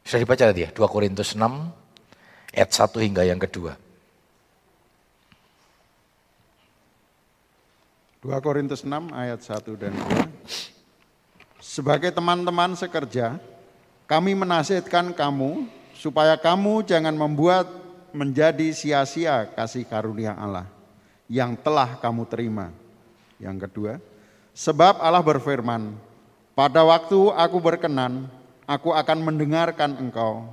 Sudah 0.03 0.23
dibaca 0.23 0.45
tadi 0.51 0.67
ya, 0.67 0.71
2 0.75 0.83
Korintus 0.91 1.39
6 1.39 1.47
ayat 2.55 2.71
1 2.71 3.07
hingga 3.07 3.23
yang 3.23 3.39
kedua. 3.39 3.79
2 8.27 8.35
Korintus 8.43 8.83
6 8.83 9.15
ayat 9.15 9.39
1 9.39 9.79
dan 9.79 9.95
2. 9.95 10.27
Sebagai 11.63 12.11
teman-teman 12.11 12.75
sekerja, 12.75 13.39
kami 14.11 14.35
menasihatkan 14.35 15.15
kamu 15.15 15.71
supaya 15.95 16.35
kamu 16.35 16.83
jangan 16.83 17.15
membuat 17.15 17.71
menjadi 18.11 18.75
sia-sia 18.75 19.47
kasih 19.55 19.87
karunia 19.87 20.35
Allah 20.35 20.76
yang 21.27 21.59
telah 21.59 21.99
kamu 21.99 22.27
terima. 22.27 22.71
Yang 23.37 23.69
kedua, 23.69 23.93
sebab 24.57 24.99
Allah 24.99 25.21
berfirman, 25.21 25.95
pada 26.57 26.81
waktu 26.83 27.31
aku 27.37 27.59
berkenan, 27.61 28.33
aku 28.65 28.91
akan 28.97 29.19
mendengarkan 29.23 29.95
engkau. 30.01 30.49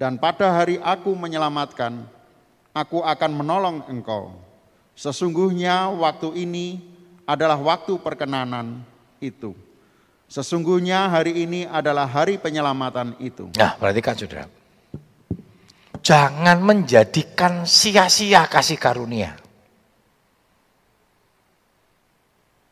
Dan 0.00 0.16
pada 0.16 0.50
hari 0.50 0.80
aku 0.80 1.12
menyelamatkan, 1.12 2.08
aku 2.72 3.04
akan 3.04 3.30
menolong 3.36 3.84
engkau. 3.88 4.32
Sesungguhnya 4.96 5.88
waktu 5.92 6.44
ini 6.44 6.80
adalah 7.24 7.56
waktu 7.56 7.96
perkenanan 8.00 8.84
itu. 9.22 9.56
Sesungguhnya 10.30 11.10
hari 11.10 11.42
ini 11.42 11.66
adalah 11.66 12.06
hari 12.06 12.38
penyelamatan 12.38 13.18
itu. 13.18 13.50
Nah, 13.58 13.74
perhatikan 13.80 14.14
saudara. 14.14 14.46
Jangan 16.00 16.58
menjadikan 16.62 17.64
sia-sia 17.64 18.46
kasih 18.46 18.78
karunia. 18.78 19.39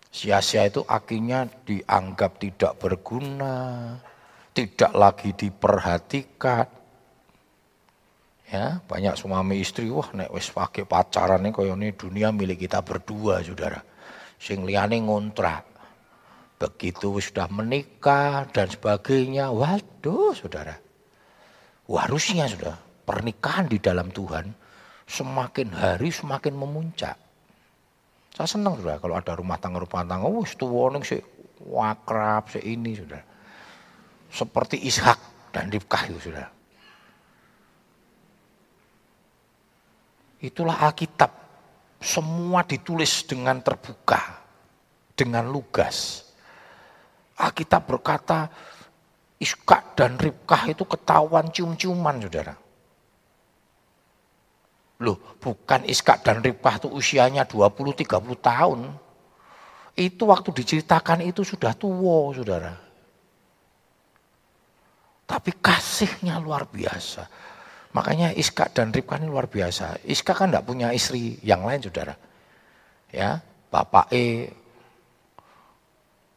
Sia-sia 0.08 0.64
itu 0.64 0.80
akhirnya 0.88 1.44
dianggap 1.68 2.40
tidak 2.40 2.80
berguna, 2.80 3.96
tidak 4.56 4.92
lagi 4.96 5.30
diperhatikan. 5.36 6.66
Ya, 8.48 8.80
banyak 8.80 9.12
suami 9.20 9.60
istri, 9.60 9.92
wah 9.92 10.08
nek 10.16 10.32
wis 10.32 10.48
pakai 10.48 10.88
pacaran 10.88 11.44
nih 11.44 11.52
koyo 11.52 11.76
ini 11.76 11.92
dunia 11.92 12.32
milik 12.32 12.64
kita 12.64 12.80
berdua, 12.80 13.44
Saudara. 13.44 13.84
Sing 14.40 14.64
liyane 14.64 15.04
ngontrak. 15.04 15.68
Begitu 16.56 17.20
sudah 17.20 17.46
menikah 17.52 18.48
dan 18.48 18.72
sebagainya, 18.72 19.52
waduh 19.52 20.32
Saudara. 20.32 20.74
Harusnya 21.84 22.48
sudah 22.48 22.74
pernikahan 23.04 23.68
di 23.68 23.76
dalam 23.78 24.08
Tuhan 24.08 24.48
semakin 25.04 25.68
hari 25.72 26.08
semakin 26.08 26.54
memuncak. 26.56 27.27
Saya 28.38 28.54
senang 28.54 28.78
sudah 28.78 29.02
kalau 29.02 29.18
ada 29.18 29.34
rumah 29.34 29.58
tangga 29.58 29.82
rumah 29.82 30.06
tangga, 30.06 30.30
wah 30.30 30.46
tuwa 30.54 30.94
ning 30.94 31.02
sik 31.02 31.26
wakrab 31.58 32.46
sik 32.46 32.62
ini 32.62 32.94
sudah. 32.94 33.18
Seperti 34.30 34.78
Ishak 34.78 35.50
dan 35.50 35.74
Ribkah 35.74 36.06
itu 36.06 36.30
sudah. 36.30 36.46
Itulah 40.38 40.78
Alkitab. 40.86 41.34
Semua 41.98 42.62
ditulis 42.62 43.26
dengan 43.26 43.58
terbuka, 43.58 44.22
dengan 45.18 45.50
lugas. 45.50 46.22
Alkitab 47.42 47.90
berkata, 47.90 48.46
Iskak 49.42 49.98
dan 49.98 50.14
Ribkah 50.14 50.70
itu 50.70 50.86
ketahuan 50.86 51.50
cium-ciuman, 51.50 52.22
saudara. 52.22 52.54
Loh, 54.98 55.38
bukan 55.38 55.86
Iskak 55.86 56.26
dan 56.26 56.42
Ribkah 56.42 56.82
itu 56.82 56.90
usianya 56.90 57.46
20-30 57.46 58.02
tahun. 58.42 58.80
Itu 59.94 60.30
waktu 60.30 60.50
diceritakan 60.58 61.22
itu 61.22 61.46
sudah 61.46 61.74
tua, 61.74 62.34
saudara. 62.34 62.74
Tapi 65.28 65.50
kasihnya 65.60 66.40
luar 66.42 66.66
biasa. 66.66 67.28
Makanya 67.92 68.34
Iska 68.34 68.72
dan 68.72 68.90
Ribka 68.90 69.20
ini 69.20 69.28
luar 69.28 69.46
biasa. 69.46 70.02
Iska 70.02 70.32
kan 70.32 70.50
tidak 70.50 70.66
punya 70.66 70.90
istri 70.90 71.38
yang 71.44 71.62
lain 71.62 71.84
saudara. 71.84 72.16
Ya, 73.12 73.40
Bapak 73.68 74.12
E 74.12 74.48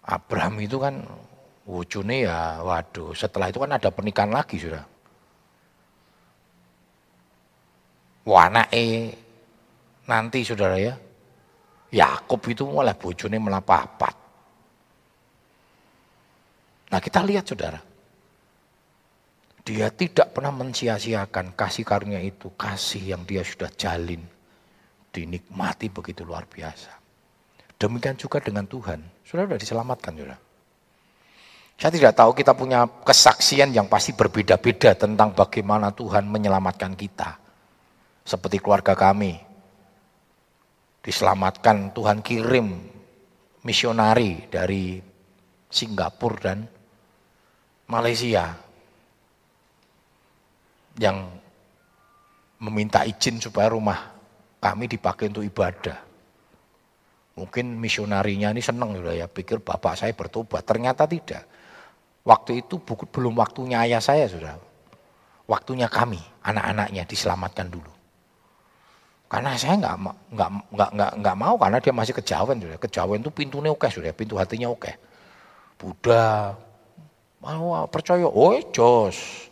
Abraham 0.04 0.60
itu 0.60 0.76
kan 0.82 1.06
wujudnya 1.64 2.18
ya 2.28 2.38
waduh 2.66 3.14
setelah 3.14 3.48
itu 3.48 3.62
kan 3.62 3.72
ada 3.72 3.90
pernikahan 3.94 4.34
lagi 4.34 4.60
sudah. 4.60 4.91
Wana 8.26 8.70
E 8.70 9.10
nanti 10.06 10.46
saudara 10.46 10.78
ya. 10.78 10.94
Yakub 11.92 12.40
itu 12.48 12.64
malah 12.70 12.96
bojone 12.96 13.36
melapapat. 13.36 14.16
Nah 16.92 17.00
kita 17.00 17.20
lihat 17.24 17.44
saudara. 17.48 17.80
Dia 19.62 19.94
tidak 19.94 20.34
pernah 20.34 20.50
mensia-siakan 20.50 21.54
kasih 21.54 21.86
karunia 21.86 22.18
itu, 22.18 22.50
kasih 22.58 23.14
yang 23.14 23.22
dia 23.30 23.46
sudah 23.46 23.70
jalin, 23.78 24.26
dinikmati 25.14 25.94
begitu 25.94 26.26
luar 26.26 26.50
biasa. 26.50 26.98
Demikian 27.78 28.18
juga 28.18 28.42
dengan 28.42 28.66
Tuhan, 28.66 29.02
sudah 29.22 29.46
sudah 29.46 29.60
diselamatkan 29.62 30.14
sudah. 30.18 30.38
Saya 31.78 31.92
tidak 31.98 32.14
tahu 32.14 32.32
kita 32.38 32.54
punya 32.54 32.86
kesaksian 32.86 33.74
yang 33.74 33.90
pasti 33.90 34.14
berbeda-beda 34.14 34.94
tentang 34.94 35.34
bagaimana 35.34 35.90
Tuhan 35.90 36.30
menyelamatkan 36.30 36.94
kita. 36.94 37.41
Seperti 38.22 38.62
keluarga 38.62 38.94
kami. 38.94 39.38
Diselamatkan 41.02 41.92
Tuhan 41.98 42.22
kirim 42.22 42.78
misionari 43.66 44.46
dari 44.50 45.02
Singapura 45.72 46.38
dan 46.42 46.60
Malaysia 47.90 48.54
yang 51.02 51.32
meminta 52.62 53.02
izin 53.08 53.42
supaya 53.42 53.74
rumah 53.74 54.14
kami 54.62 54.86
dipakai 54.86 55.34
untuk 55.34 55.42
ibadah. 55.42 55.98
Mungkin 57.34 57.80
misionarinya 57.80 58.54
ini 58.54 58.62
sudah 58.62 59.16
ya, 59.18 59.26
pikir 59.26 59.64
bapak 59.64 59.98
saya 59.98 60.14
bertobat. 60.14 60.62
Ternyata 60.62 61.10
tidak. 61.10 61.48
Waktu 62.22 62.62
itu 62.62 62.78
belum 62.86 63.34
waktunya 63.42 63.82
ayah 63.82 64.04
saya 64.04 64.30
sudah. 64.30 64.60
Waktunya 65.50 65.90
kami, 65.90 66.22
anak-anaknya 66.46 67.02
diselamatkan 67.10 67.74
dulu. 67.74 68.01
Karena 69.32 69.56
saya 69.56 69.80
nggak 69.80 69.96
nggak 70.36 70.50
nggak 70.76 70.90
nggak 70.92 71.12
nggak 71.24 71.36
mau 71.40 71.56
karena 71.56 71.80
dia 71.80 71.96
masih 71.96 72.12
kejawen 72.20 72.60
sudah. 72.60 72.76
Kejawen 72.76 73.24
itu 73.24 73.32
pintunya 73.32 73.72
oke 73.72 73.88
sudah, 73.88 74.12
pintu 74.12 74.36
hatinya 74.36 74.68
oke. 74.68 74.92
Buddha 75.80 76.52
mau 77.40 77.88
percaya, 77.88 78.28
oh 78.28 78.60
jos. 78.76 79.48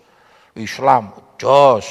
Islam 0.59 1.15
jos, 1.39 1.87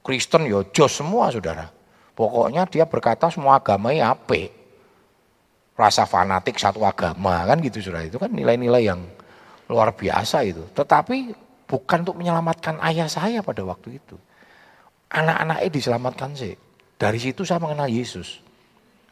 Kristen 0.00 0.48
ya 0.48 0.64
jos 0.72 0.96
semua 0.96 1.28
saudara. 1.28 1.68
Pokoknya 2.16 2.64
dia 2.64 2.88
berkata 2.88 3.28
semua 3.28 3.60
agama 3.60 3.92
ya 3.92 4.16
ape. 4.16 4.48
Rasa 5.76 6.08
fanatik 6.08 6.56
satu 6.56 6.80
agama 6.88 7.44
kan 7.44 7.60
gitu 7.60 7.84
saudara. 7.84 8.08
Itu 8.08 8.16
kan 8.16 8.32
nilai-nilai 8.32 8.80
yang 8.88 9.04
luar 9.68 9.92
biasa 9.92 10.40
itu. 10.48 10.64
Tetapi 10.72 11.36
bukan 11.68 11.98
untuk 12.00 12.16
menyelamatkan 12.16 12.80
ayah 12.80 13.12
saya 13.12 13.44
pada 13.44 13.60
waktu 13.60 14.00
itu. 14.00 14.16
Anak-anaknya 15.12 15.68
diselamatkan 15.68 16.32
sih. 16.32 16.63
Dari 16.94 17.18
situ 17.18 17.42
saya 17.42 17.58
mengenal 17.58 17.90
Yesus. 17.90 18.40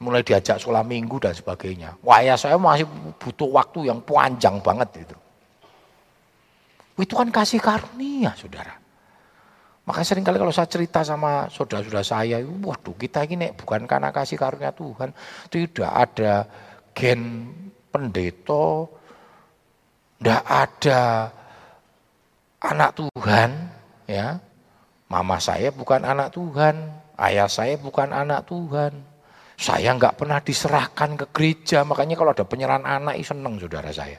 Mulai 0.02 0.26
diajak 0.26 0.58
sholat 0.58 0.82
minggu 0.82 1.22
dan 1.22 1.30
sebagainya. 1.30 1.94
Wah 2.02 2.18
ayah 2.22 2.34
saya 2.34 2.58
masih 2.58 2.90
butuh 3.22 3.46
waktu 3.46 3.86
yang 3.86 4.02
panjang 4.02 4.58
banget 4.58 5.06
itu. 5.06 5.16
Itu 6.98 7.14
kan 7.14 7.30
kasih 7.30 7.62
karunia 7.62 8.34
saudara. 8.34 8.82
Makanya 9.82 10.06
sering 10.06 10.22
kali 10.22 10.38
kalau 10.38 10.54
saya 10.54 10.70
cerita 10.70 11.02
sama 11.02 11.50
saudara-saudara 11.50 12.06
saya, 12.06 12.38
waduh 12.38 12.94
kita 12.94 13.26
ini 13.26 13.50
bukan 13.50 13.82
karena 13.90 14.14
kasih 14.14 14.38
karunia 14.38 14.70
Tuhan, 14.70 15.10
tidak 15.50 15.90
ada 15.90 16.46
gen 16.94 17.50
pendeta, 17.90 18.86
tidak 20.22 20.42
ada 20.46 21.00
anak 22.62 22.90
Tuhan, 22.94 23.50
ya. 24.06 24.38
Mama 25.10 25.42
saya 25.42 25.74
bukan 25.74 26.06
anak 26.06 26.30
Tuhan, 26.30 27.01
ayah 27.18 27.48
saya 27.50 27.76
bukan 27.76 28.12
anak 28.12 28.48
Tuhan. 28.48 28.92
Saya 29.58 29.94
nggak 29.94 30.18
pernah 30.18 30.42
diserahkan 30.42 31.14
ke 31.14 31.26
gereja, 31.30 31.86
makanya 31.86 32.18
kalau 32.18 32.34
ada 32.34 32.42
penyerahan 32.42 32.82
anak, 32.82 33.20
seneng 33.22 33.60
saudara 33.62 33.94
saya. 33.94 34.18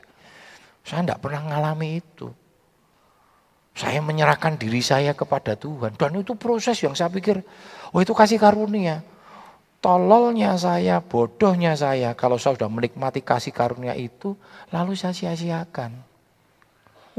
Saya 0.86 1.04
nggak 1.04 1.20
pernah 1.20 1.42
ngalami 1.52 2.00
itu. 2.00 2.32
Saya 3.74 4.00
menyerahkan 4.06 4.56
diri 4.56 4.80
saya 4.80 5.18
kepada 5.18 5.58
Tuhan. 5.58 5.98
Dan 5.98 6.22
itu 6.22 6.38
proses 6.38 6.78
yang 6.80 6.94
saya 6.94 7.10
pikir, 7.10 7.42
oh 7.92 8.00
itu 8.00 8.14
kasih 8.14 8.38
karunia. 8.38 9.02
Tololnya 9.84 10.56
saya, 10.56 11.04
bodohnya 11.04 11.76
saya, 11.76 12.16
kalau 12.16 12.40
saya 12.40 12.56
sudah 12.56 12.72
menikmati 12.72 13.20
kasih 13.20 13.52
karunia 13.52 13.98
itu, 13.98 14.38
lalu 14.72 14.96
saya 14.96 15.12
sia-siakan. 15.12 15.92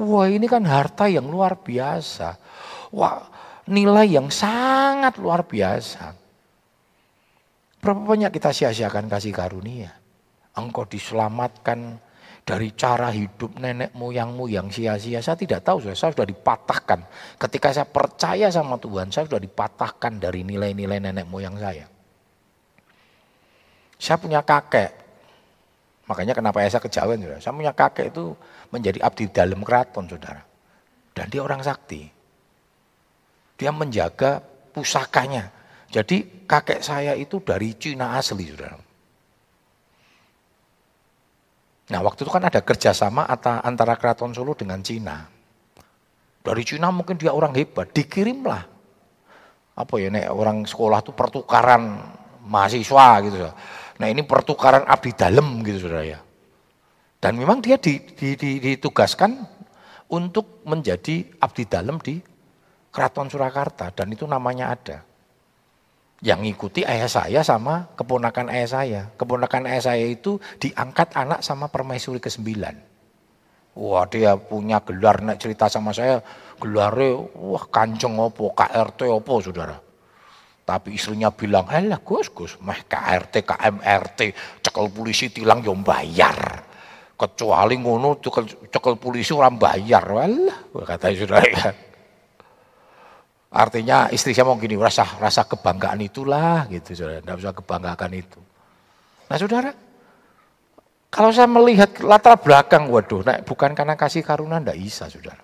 Wah 0.00 0.26
ini 0.26 0.48
kan 0.48 0.64
harta 0.64 1.06
yang 1.06 1.28
luar 1.28 1.60
biasa. 1.60 2.40
Wah 2.94 3.33
nilai 3.68 4.06
yang 4.08 4.28
sangat 4.28 5.16
luar 5.16 5.46
biasa. 5.46 6.12
Berapa 7.80 8.00
banyak 8.00 8.32
kita 8.32 8.50
sia-siakan 8.52 9.12
kasih 9.12 9.32
karunia? 9.36 9.92
Engkau 10.56 10.88
diselamatkan 10.88 12.00
dari 12.44 12.76
cara 12.76 13.08
hidup 13.08 13.56
nenek 13.56 13.96
moyangmu 13.96 14.48
yang 14.48 14.68
sia-sia. 14.68 15.24
Saya 15.24 15.36
tidak 15.36 15.64
tahu, 15.64 15.80
saya 15.92 16.12
sudah 16.12 16.28
dipatahkan. 16.28 17.00
Ketika 17.40 17.72
saya 17.72 17.88
percaya 17.88 18.48
sama 18.52 18.76
Tuhan, 18.76 19.08
saya 19.08 19.24
sudah 19.28 19.40
dipatahkan 19.40 20.20
dari 20.20 20.44
nilai-nilai 20.44 21.00
nenek 21.00 21.28
moyang 21.28 21.56
saya. 21.56 21.88
Saya 23.96 24.20
punya 24.20 24.44
kakek, 24.44 24.92
makanya 26.04 26.36
kenapa 26.36 26.60
saya 26.68 26.80
saudara. 26.84 27.40
Saya 27.40 27.52
punya 27.56 27.72
kakek 27.72 28.12
itu 28.12 28.36
menjadi 28.68 29.00
abdi 29.00 29.24
dalam 29.32 29.64
keraton, 29.64 30.04
saudara. 30.04 30.44
Dan 31.16 31.26
dia 31.32 31.40
orang 31.40 31.64
sakti. 31.64 32.23
Dia 33.54 33.70
menjaga 33.70 34.42
pusakanya. 34.74 35.50
Jadi 35.94 36.46
kakek 36.48 36.82
saya 36.82 37.14
itu 37.14 37.38
dari 37.38 37.78
Cina 37.78 38.18
asli, 38.18 38.50
saudara. 38.50 38.78
Nah 41.84 42.00
waktu 42.00 42.24
itu 42.24 42.32
kan 42.32 42.48
ada 42.48 42.64
kerjasama 42.64 43.28
antara 43.62 43.94
keraton 44.00 44.32
Solo 44.32 44.56
dengan 44.56 44.80
Cina. 44.80 45.28
Dari 46.44 46.62
Cina 46.64 46.88
mungkin 46.88 47.20
dia 47.20 47.32
orang 47.32 47.52
hebat, 47.56 47.92
dikirimlah. 47.92 48.62
Apa 49.74 49.94
ya, 50.00 50.08
nek 50.08 50.30
orang 50.32 50.64
sekolah 50.64 51.02
itu 51.02 51.12
pertukaran 51.12 51.98
mahasiswa 52.46 53.08
gitu. 53.24 53.36
Nah 54.00 54.06
ini 54.10 54.22
pertukaran 54.26 54.84
abdi 54.84 55.12
dalam 55.14 55.60
gitu 55.62 55.88
saudara 55.88 56.04
ya. 56.04 56.20
Dan 57.20 57.40
memang 57.40 57.64
dia 57.64 57.80
di, 57.80 57.96
di, 58.02 58.36
di, 58.36 58.60
ditugaskan 58.60 59.40
untuk 60.12 60.60
menjadi 60.68 61.24
abdi 61.40 61.64
dalam 61.64 61.96
di 62.00 62.20
Keraton 62.94 63.26
Surakarta 63.26 63.90
dan 63.90 64.06
itu 64.14 64.22
namanya 64.22 64.70
ada. 64.70 65.02
Yang 66.22 66.40
ngikuti 66.46 66.86
ayah 66.86 67.10
saya 67.10 67.42
sama 67.42 67.90
keponakan 67.98 68.54
ayah 68.54 68.70
saya. 68.70 69.00
Keponakan 69.18 69.66
ayah 69.66 69.92
saya 69.92 70.06
itu 70.06 70.38
diangkat 70.62 71.10
anak 71.18 71.42
sama 71.42 71.66
permaisuri 71.66 72.22
ke-9. 72.22 72.54
Wah 73.74 74.06
dia 74.06 74.38
punya 74.38 74.78
gelar, 74.86 75.18
nak 75.26 75.42
cerita 75.42 75.66
sama 75.66 75.90
saya, 75.90 76.22
gelarnya 76.62 77.18
wah 77.34 77.66
kanceng 77.66 78.14
opo, 78.14 78.54
KRT 78.54 79.10
opo 79.10 79.42
saudara. 79.42 79.74
Tapi 80.64 80.96
istrinya 80.96 81.28
bilang, 81.28 81.68
alah 81.68 82.00
Gus, 82.00 82.30
Gus, 82.32 82.56
meh 82.62 82.86
KRT, 82.88 83.44
KMRT, 83.44 84.20
cekel 84.64 84.86
polisi 84.94 85.28
tilang 85.28 85.60
yang 85.60 85.82
bayar. 85.84 86.62
Kecuali 87.18 87.76
ngono 87.76 88.16
cekel, 88.22 88.70
cekel 88.72 88.96
polisi 88.96 89.34
orang 89.36 89.60
bayar. 89.60 90.06
Walah, 90.06 90.58
kata 90.86 91.12
saudara. 91.12 91.68
Artinya 93.54 94.10
istri 94.10 94.34
saya 94.34 94.50
mau 94.50 94.58
gini, 94.58 94.74
rasa 94.74 95.06
rasa 95.22 95.46
kebanggaan 95.46 96.02
itulah 96.02 96.66
gitu 96.66 96.90
saudara, 96.90 97.22
tidak 97.22 97.38
usah 97.38 97.54
kebanggakan 97.54 98.10
itu. 98.18 98.40
Nah 99.30 99.36
saudara, 99.38 99.70
kalau 101.06 101.30
saya 101.30 101.46
melihat 101.46 102.02
latar 102.02 102.34
belakang, 102.42 102.90
waduh, 102.90 103.22
nah, 103.22 103.38
bukan 103.46 103.70
karena 103.78 103.94
kasih 103.94 104.26
karunia, 104.26 104.58
tidak 104.58 104.78
bisa 104.82 105.06
saudara. 105.06 105.38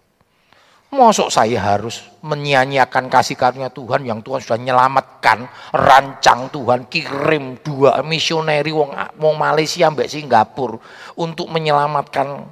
Mosok 0.90 1.30
saya 1.30 1.62
harus 1.62 2.02
menyia-nyiakan 2.26 3.06
kasih 3.06 3.38
karunia 3.38 3.70
Tuhan 3.70 4.02
yang 4.02 4.26
Tuhan 4.26 4.42
sudah 4.42 4.58
menyelamatkan, 4.58 5.46
rancang 5.70 6.50
Tuhan 6.50 6.90
kirim 6.90 7.62
dua 7.62 8.02
misioneri 8.02 8.74
wong, 8.74 8.90
wong 9.22 9.34
Malaysia 9.38 9.86
mbak 9.86 10.10
Singapura 10.10 10.82
untuk 11.14 11.46
menyelamatkan 11.46 12.42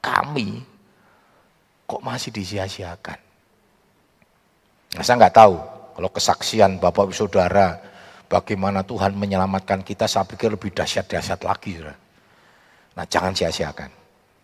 kami. 0.00 0.64
Kok 1.84 2.00
masih 2.00 2.32
disia-siakan? 2.32 3.29
Nah, 4.96 5.02
saya 5.06 5.16
nggak 5.22 5.36
tahu 5.36 5.56
kalau 5.94 6.10
kesaksian 6.10 6.80
Bapak 6.82 7.14
Saudara 7.14 7.78
bagaimana 8.30 8.86
Tuhan 8.86 9.14
menyelamatkan 9.14 9.82
kita 9.82 10.06
saya 10.06 10.26
pikir 10.26 10.54
lebih 10.54 10.70
dahsyat-dahsyat 10.70 11.42
lagi. 11.42 11.78
Saudara. 11.78 11.96
Nah 12.94 13.04
jangan 13.06 13.32
sia-siakan. 13.34 13.90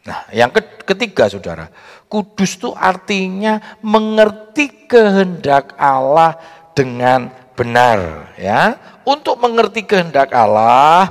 Nah 0.07 0.19
yang 0.31 0.55
ketiga 0.87 1.27
saudara, 1.27 1.67
kudus 2.07 2.55
itu 2.57 2.71
artinya 2.73 3.59
mengerti 3.83 4.87
kehendak 4.87 5.75
Allah 5.75 6.39
dengan 6.73 7.29
benar. 7.59 8.33
ya. 8.39 8.79
Untuk 9.05 9.39
mengerti 9.39 9.87
kehendak 9.87 10.31
Allah 10.33 11.11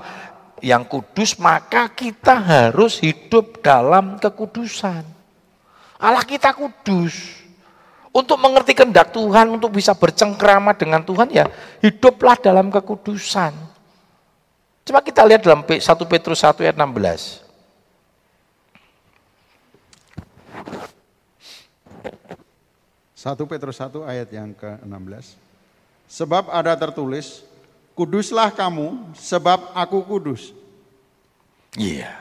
yang 0.64 0.88
kudus 0.88 1.36
maka 1.38 1.92
kita 1.92 2.40
harus 2.40 2.98
hidup 3.04 3.62
dalam 3.62 4.18
kekudusan. 4.18 5.04
Allah 6.02 6.24
kita 6.26 6.56
kudus. 6.56 7.45
Untuk 8.16 8.40
mengerti 8.40 8.72
kehendak 8.72 9.12
Tuhan, 9.12 9.60
untuk 9.60 9.76
bisa 9.76 9.92
bercengkrama 9.92 10.72
dengan 10.80 11.04
Tuhan 11.04 11.28
ya 11.28 11.52
hiduplah 11.84 12.40
dalam 12.40 12.72
kekudusan. 12.72 13.52
Coba 14.88 15.04
kita 15.04 15.28
lihat 15.28 15.44
dalam 15.44 15.68
1 15.68 15.84
Petrus 15.84 16.40
1 16.40 16.64
ayat 16.64 16.80
16. 16.80 17.44
Satu 23.12 23.44
Petrus 23.50 23.82
1 23.82 24.06
ayat 24.06 24.30
yang 24.30 24.54
ke-16. 24.54 25.34
Sebab 26.06 26.54
ada 26.54 26.78
tertulis, 26.78 27.42
kuduslah 27.98 28.54
kamu 28.54 29.12
sebab 29.18 29.74
aku 29.74 30.06
kudus. 30.06 30.54
Iya. 31.74 32.14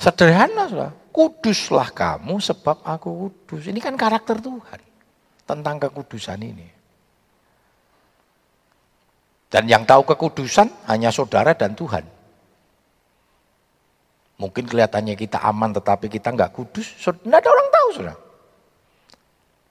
Sederhana, 0.00 0.64
saudara. 0.64 0.96
Kuduslah 1.12 1.92
kamu 1.92 2.40
sebab 2.40 2.80
aku 2.80 3.28
kudus. 3.28 3.68
Ini 3.68 3.76
kan 3.84 4.00
karakter 4.00 4.40
Tuhan 4.40 4.80
tentang 5.44 5.76
kekudusan 5.76 6.40
ini. 6.40 6.64
Dan 9.50 9.66
yang 9.68 9.84
tahu 9.84 10.06
kekudusan 10.08 10.88
hanya 10.88 11.12
saudara 11.12 11.52
dan 11.52 11.76
Tuhan. 11.76 12.06
Mungkin 14.40 14.64
kelihatannya 14.64 15.18
kita 15.20 15.42
aman 15.44 15.76
tetapi 15.76 16.08
kita 16.08 16.32
nggak 16.32 16.54
kudus. 16.54 16.96
Tidak 16.96 17.28
ada 17.28 17.50
orang 17.50 17.68
tahu 17.68 17.88
saudara. 17.92 18.18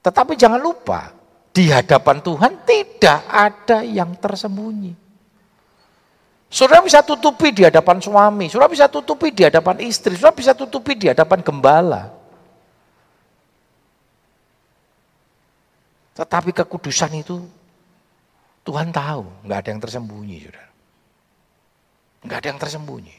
Tetapi 0.06 0.34
jangan 0.38 0.62
lupa, 0.62 1.10
di 1.50 1.74
hadapan 1.74 2.22
Tuhan 2.22 2.54
tidak 2.68 3.20
ada 3.26 3.82
yang 3.82 4.13
tersembunyi. 4.20 5.09
Saudara 6.50 6.82
bisa 6.82 7.06
tutupi 7.06 7.54
di 7.54 7.62
hadapan 7.62 8.02
suami, 8.02 8.50
saudara 8.50 8.74
bisa 8.74 8.90
tutupi 8.90 9.30
di 9.30 9.46
hadapan 9.46 9.86
istri, 9.86 10.18
saudara 10.18 10.34
bisa 10.34 10.58
tutupi 10.58 10.98
di 10.98 11.06
hadapan 11.06 11.46
gembala. 11.46 12.10
Tetapi 16.18 16.50
kekudusan 16.52 17.22
itu 17.22 17.38
Tuhan 18.66 18.90
tahu, 18.90 19.46
nggak 19.46 19.60
ada 19.62 19.70
yang 19.70 19.82
tersembunyi, 19.82 20.38
saudara. 20.42 20.70
Nggak 22.26 22.38
ada 22.42 22.48
yang 22.50 22.60
tersembunyi. 22.60 23.18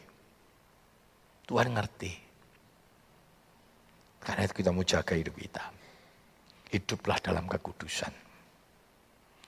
Tuhan 1.46 1.68
ngerti. 1.70 2.12
Karena 4.20 4.42
itu 4.44 4.54
kita 4.58 4.70
mau 4.74 4.84
jaga 4.84 5.14
hidup 5.16 5.34
kita. 5.38 5.64
Hiduplah 6.70 7.18
dalam 7.24 7.48
kekudusan. 7.48 8.12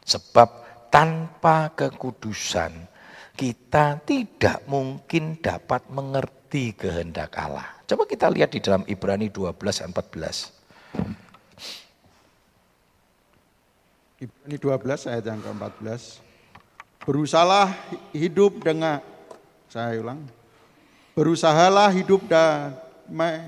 Sebab 0.02 0.48
tanpa 0.90 1.70
kekudusan 1.76 2.91
kita 3.32 3.98
tidak 4.04 4.62
mungkin 4.68 5.40
dapat 5.40 5.88
mengerti 5.88 6.76
kehendak 6.76 7.32
Allah. 7.36 7.64
Coba 7.88 8.04
kita 8.04 8.28
lihat 8.28 8.52
di 8.52 8.60
dalam 8.60 8.84
Ibrani 8.84 9.32
12 9.32 9.56
dan 9.56 9.90
14. 9.92 10.62
Ibrani 14.22 14.56
12 14.60 15.10
ayat 15.10 15.24
yang 15.26 15.40
ke-14. 15.42 16.22
Berusahalah 17.02 17.74
hidup 18.14 18.62
dengan, 18.62 19.02
saya 19.66 19.98
ulang, 19.98 20.22
berusahalah 21.18 21.90
hidup 21.90 22.22
damai, 22.30 23.42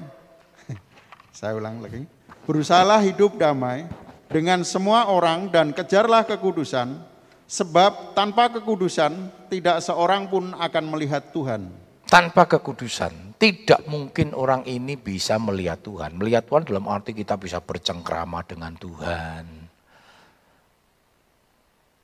saya 1.38 1.54
ulang 1.54 1.78
lagi, 1.78 2.02
berusahalah 2.42 2.98
hidup 3.06 3.38
damai 3.38 3.86
dengan 4.26 4.66
semua 4.66 5.06
orang 5.06 5.46
dan 5.46 5.70
kejarlah 5.70 6.26
kekudusan, 6.26 6.98
Sebab 7.44 8.16
tanpa 8.16 8.48
kekudusan 8.48 9.28
tidak 9.52 9.84
seorang 9.84 10.32
pun 10.32 10.56
akan 10.56 10.84
melihat 10.88 11.28
Tuhan. 11.28 11.68
Tanpa 12.08 12.48
kekudusan 12.48 13.36
tidak 13.36 13.84
mungkin 13.84 14.32
orang 14.32 14.64
ini 14.64 14.96
bisa 14.96 15.36
melihat 15.36 15.84
Tuhan. 15.84 16.16
Melihat 16.16 16.48
Tuhan 16.48 16.64
dalam 16.64 16.88
arti 16.88 17.12
kita 17.12 17.36
bisa 17.36 17.60
bercengkrama 17.60 18.40
dengan 18.48 18.72
Tuhan. 18.72 19.44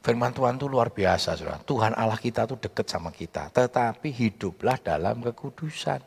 Firman 0.00 0.32
Tuhan 0.32 0.56
itu 0.56 0.68
luar 0.68 0.92
biasa, 0.92 1.36
saudara. 1.36 1.60
Tuhan 1.60 1.92
Allah 1.92 2.16
kita 2.16 2.48
itu 2.48 2.56
dekat 2.56 2.88
sama 2.88 3.12
kita. 3.12 3.52
Tetapi 3.52 4.08
hiduplah 4.08 4.80
dalam 4.80 5.20
kekudusan. 5.20 6.00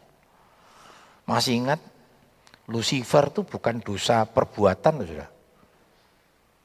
Masih 1.29 1.61
ingat, 1.61 1.81
Lucifer 2.69 3.29
itu 3.29 3.45
bukan 3.45 3.81
dosa 3.81 4.25
perbuatan, 4.25 5.05
saudara. 5.05 5.32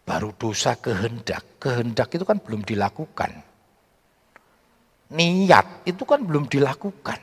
Baru 0.08 0.32
dosa 0.32 0.72
kehendak. 0.80 1.60
Kehendak 1.60 2.08
itu 2.16 2.24
kan 2.24 2.40
belum 2.40 2.64
dilakukan. 2.64 3.44
Niat 5.12 5.84
itu 5.84 6.02
kan 6.08 6.24
belum 6.24 6.48
dilakukan. 6.48 7.20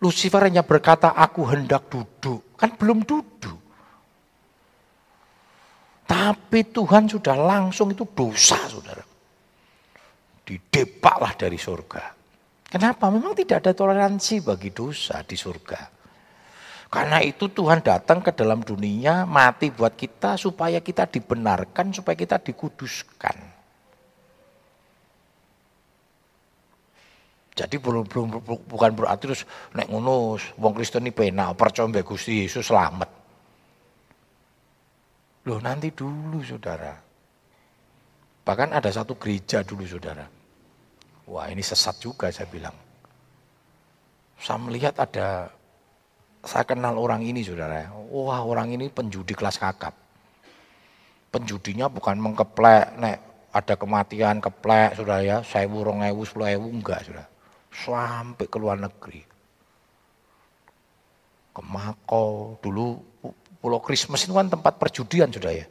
Lucifer 0.00 0.40
hanya 0.40 0.64
berkata, 0.64 1.12
aku 1.12 1.44
hendak 1.52 1.92
duduk. 1.92 2.56
Kan 2.56 2.80
belum 2.80 3.04
duduk. 3.04 3.60
Tapi 6.04 6.60
Tuhan 6.72 7.08
sudah 7.08 7.36
langsung 7.36 7.92
itu 7.92 8.04
dosa, 8.08 8.56
saudara. 8.68 9.04
Didepaklah 10.44 11.32
dari 11.36 11.56
surga. 11.56 12.02
Kenapa? 12.68 13.08
Memang 13.08 13.32
tidak 13.32 13.64
ada 13.64 13.72
toleransi 13.72 14.44
bagi 14.44 14.68
dosa 14.72 15.24
di 15.24 15.36
surga. 15.36 15.93
Karena 16.94 17.18
itu 17.18 17.50
Tuhan 17.50 17.82
datang 17.82 18.22
ke 18.22 18.30
dalam 18.30 18.62
dunia 18.62 19.26
mati 19.26 19.74
buat 19.74 19.98
kita 19.98 20.38
supaya 20.38 20.78
kita 20.78 21.10
dibenarkan, 21.10 21.90
supaya 21.90 22.14
kita 22.14 22.38
dikuduskan. 22.38 23.34
Jadi 27.54 27.76
belum 27.82 28.06
belum 28.06 28.26
bukan 28.46 28.90
berarti 28.94 29.26
terus 29.26 29.42
nek 29.74 29.90
ngono 29.90 30.38
wong 30.58 30.72
Kristen 30.74 31.06
ini 31.06 31.14
penak 31.14 31.58
percaya 31.58 32.02
Gusti 32.02 32.46
Yesus 32.46 32.66
selamat. 32.66 33.10
Loh 35.50 35.58
nanti 35.58 35.90
dulu 35.90 36.42
saudara. 36.46 36.94
Bahkan 38.44 38.70
ada 38.70 38.90
satu 38.90 39.18
gereja 39.18 39.66
dulu 39.66 39.82
saudara. 39.82 40.26
Wah 41.30 41.46
ini 41.50 41.62
sesat 41.62 41.98
juga 41.98 42.30
saya 42.30 42.46
bilang. 42.50 42.74
Saya 44.38 44.58
melihat 44.60 44.98
ada, 44.98 45.48
saya 46.44 46.64
kenal 46.68 46.96
orang 47.00 47.24
ini 47.24 47.40
saudara. 47.44 47.88
Wah 48.12 48.44
orang 48.44 48.72
ini 48.76 48.88
penjudi 48.92 49.32
kelas 49.32 49.56
kakap. 49.56 49.96
Penjudinya 51.32 51.90
bukan 51.90 52.20
mengkeplek, 52.20 52.94
nek 53.00 53.16
ada 53.50 53.74
kematian 53.74 54.38
keplek 54.38 54.94
saudara 54.94 55.22
ya, 55.24 55.36
saya 55.42 55.66
burung 55.66 56.04
ewu, 56.06 56.22
sepuluh 56.22 56.52
ewu 56.54 56.70
enggak 56.70 57.02
saudara 57.08 57.34
sampai 57.74 58.46
ke 58.46 58.56
luar 58.56 58.78
negeri. 58.78 59.22
Ke 61.54 61.62
Makau, 61.62 62.58
dulu 62.62 63.02
Pulau 63.58 63.80
Christmas 63.80 64.28
itu 64.28 64.36
kan 64.36 64.52
tempat 64.52 64.76
perjudian 64.76 65.32
sudah 65.32 65.48
ya. 65.48 65.66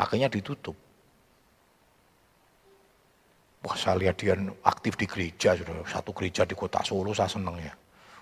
Akhirnya 0.00 0.32
ditutup. 0.32 0.72
Wah 3.60 3.76
saya 3.76 4.00
lihat 4.00 4.16
dia 4.16 4.32
aktif 4.64 4.96
di 4.96 5.04
gereja 5.04 5.52
sudah. 5.52 5.84
Satu 5.84 6.16
gereja 6.16 6.48
di 6.48 6.56
kota 6.56 6.80
Solo 6.80 7.12
saya 7.12 7.28
seneng 7.28 7.60
ya. 7.60 7.74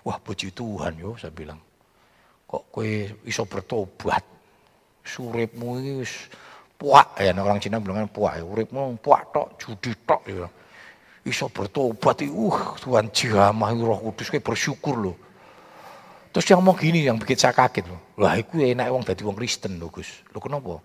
Wah 0.07 0.17
puji 0.23 0.55
Tuhan 0.55 0.95
yo 0.95 1.19
saya 1.19 1.35
bilang. 1.35 1.59
Kok 2.47 2.63
kue 2.71 3.11
iso 3.27 3.43
bertobat. 3.43 4.23
Suripmu 5.03 5.99
is 5.99 6.31
puak 6.79 7.19
ya 7.19 7.35
orang 7.35 7.59
Cina 7.59 7.83
bilang 7.83 8.07
kan 8.07 8.09
puak 8.15 8.33
ya. 8.39 8.43
Uripmu 8.47 8.95
puak 9.03 9.35
tok, 9.35 9.59
judi 9.59 9.91
tok 10.07 10.23
ya 10.31 10.47
iso 11.27 11.51
bertobat 11.51 12.23
uh 12.23 12.57
Tuhan 12.79 13.11
jamah 13.11 13.75
Roh 13.75 13.99
Kudus 14.09 14.31
kayak 14.31 14.47
bersyukur 14.47 14.95
loh. 14.95 15.17
Terus 16.31 16.47
yang 16.47 16.63
mau 16.63 16.73
gini 16.73 17.03
yang 17.03 17.19
bikin 17.19 17.35
saya 17.35 17.51
kaget 17.51 17.91
loh. 17.91 17.99
Lah 18.23 18.39
iku 18.39 18.63
enak 18.63 18.87
wong 18.87 19.03
dadi 19.03 19.27
wong 19.27 19.35
Kristen 19.35 19.75
loh 19.75 19.91
Gus. 19.91 20.23
Lho 20.31 20.39
kenapa? 20.39 20.79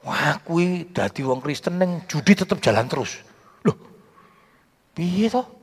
Wah 0.00 0.40
kuwi 0.40 0.88
dadi 0.88 1.20
wong 1.20 1.44
Kristen 1.44 1.76
neng 1.76 2.08
judi 2.08 2.32
tetap 2.32 2.56
jalan 2.64 2.88
terus. 2.88 3.20
Loh. 3.68 3.76
Piye 4.96 5.28
toh? 5.28 5.59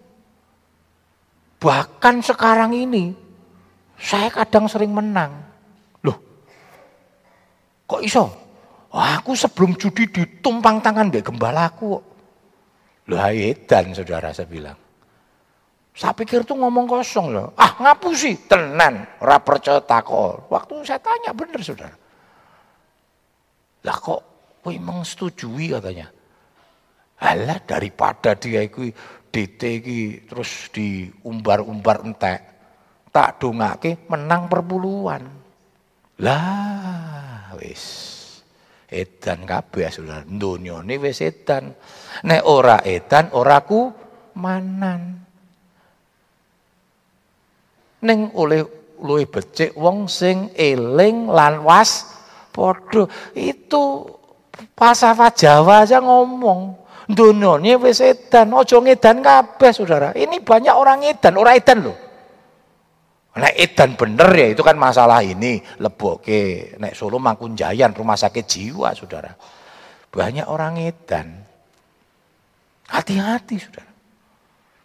Bahkan 1.58 2.22
sekarang 2.22 2.74
ini 2.78 3.14
saya 3.98 4.30
kadang 4.30 4.70
sering 4.70 4.94
menang. 4.94 5.34
Loh. 6.06 6.18
Kok 7.90 8.02
iso? 8.06 8.26
Wah, 8.94 9.20
aku 9.20 9.34
sebelum 9.34 9.74
judi 9.76 10.08
ditumpang 10.08 10.80
tangan 10.80 11.10
mbek 11.10 11.34
gembalaku. 11.34 11.98
Loh 13.08 13.20
edan 13.32 13.96
saudara 13.96 14.32
saya 14.32 14.48
bilang. 14.48 14.78
Saya 15.98 16.14
pikir 16.14 16.46
tuh 16.46 16.62
ngomong 16.62 16.86
kosong 16.86 17.34
loh. 17.34 17.58
Ah 17.58 17.74
ngapusi 17.82 18.46
tenan, 18.46 19.18
ora 19.18 19.42
percaya. 19.42 19.82
Waktu 19.82 20.74
saya 20.86 21.02
tanya 21.02 21.34
bener 21.34 21.58
saudara. 21.66 21.98
Lah 23.82 23.98
kok 23.98 24.22
kowe 24.62 24.74
setujui 25.02 25.74
katanya. 25.74 26.12
Alah 27.18 27.58
daripada 27.66 28.38
dia 28.38 28.62
itu 28.62 28.94
DT 29.30 29.62
iki 29.84 30.02
terus 30.26 30.72
diumbar-umbar 30.72 32.04
entek. 32.04 32.40
Tak 33.12 33.42
dongake 33.42 34.08
menang 34.12 34.48
perpuluhan. 34.48 35.24
Lah 36.22 37.54
wis 37.58 37.84
edan 38.90 39.46
kabeh 39.46 39.90
saudara. 39.90 40.24
Dunyane 40.26 40.98
wis 40.98 41.22
edan. 41.22 41.74
Nek 42.26 42.44
ora 42.46 42.82
edan 42.82 43.30
ora 43.34 43.62
ku 43.62 43.92
manan. 44.38 45.22
Ning 48.06 48.20
oleh 48.38 48.62
luwe 49.02 49.30
becik 49.30 49.78
wong 49.78 50.10
sing 50.10 50.50
eling 50.58 51.30
lan 51.30 51.62
was 51.62 52.10
padha 52.50 53.06
itu 53.38 54.10
pasafa 54.74 55.30
Jawa 55.30 55.86
aja 55.86 56.02
ngomong 56.02 56.74
dunyane 57.08 57.80
wis 57.80 58.04
edan 58.04 58.52
aja 58.52 58.78
ngedan 58.84 59.24
kabeh 59.24 59.72
saudara 59.72 60.12
ini 60.14 60.44
banyak 60.44 60.76
orang 60.76 61.08
edan 61.08 61.40
ora 61.40 61.56
edan 61.56 61.88
loh 61.88 61.98
Nek 63.38 63.54
edan 63.54 63.94
bener 63.94 64.30
ya 64.34 64.48
itu 64.50 64.66
kan 64.66 64.74
masalah 64.74 65.22
ini 65.22 65.62
leboke 65.78 66.74
nek 66.82 66.98
Solo 66.98 67.22
Mangkunjayan 67.22 67.94
rumah 67.94 68.18
sakit 68.18 68.46
jiwa 68.50 68.98
saudara. 68.98 69.30
Banyak 70.10 70.50
orang 70.50 70.82
edan. 70.82 71.46
Hati-hati 72.90 73.56
saudara. 73.62 73.92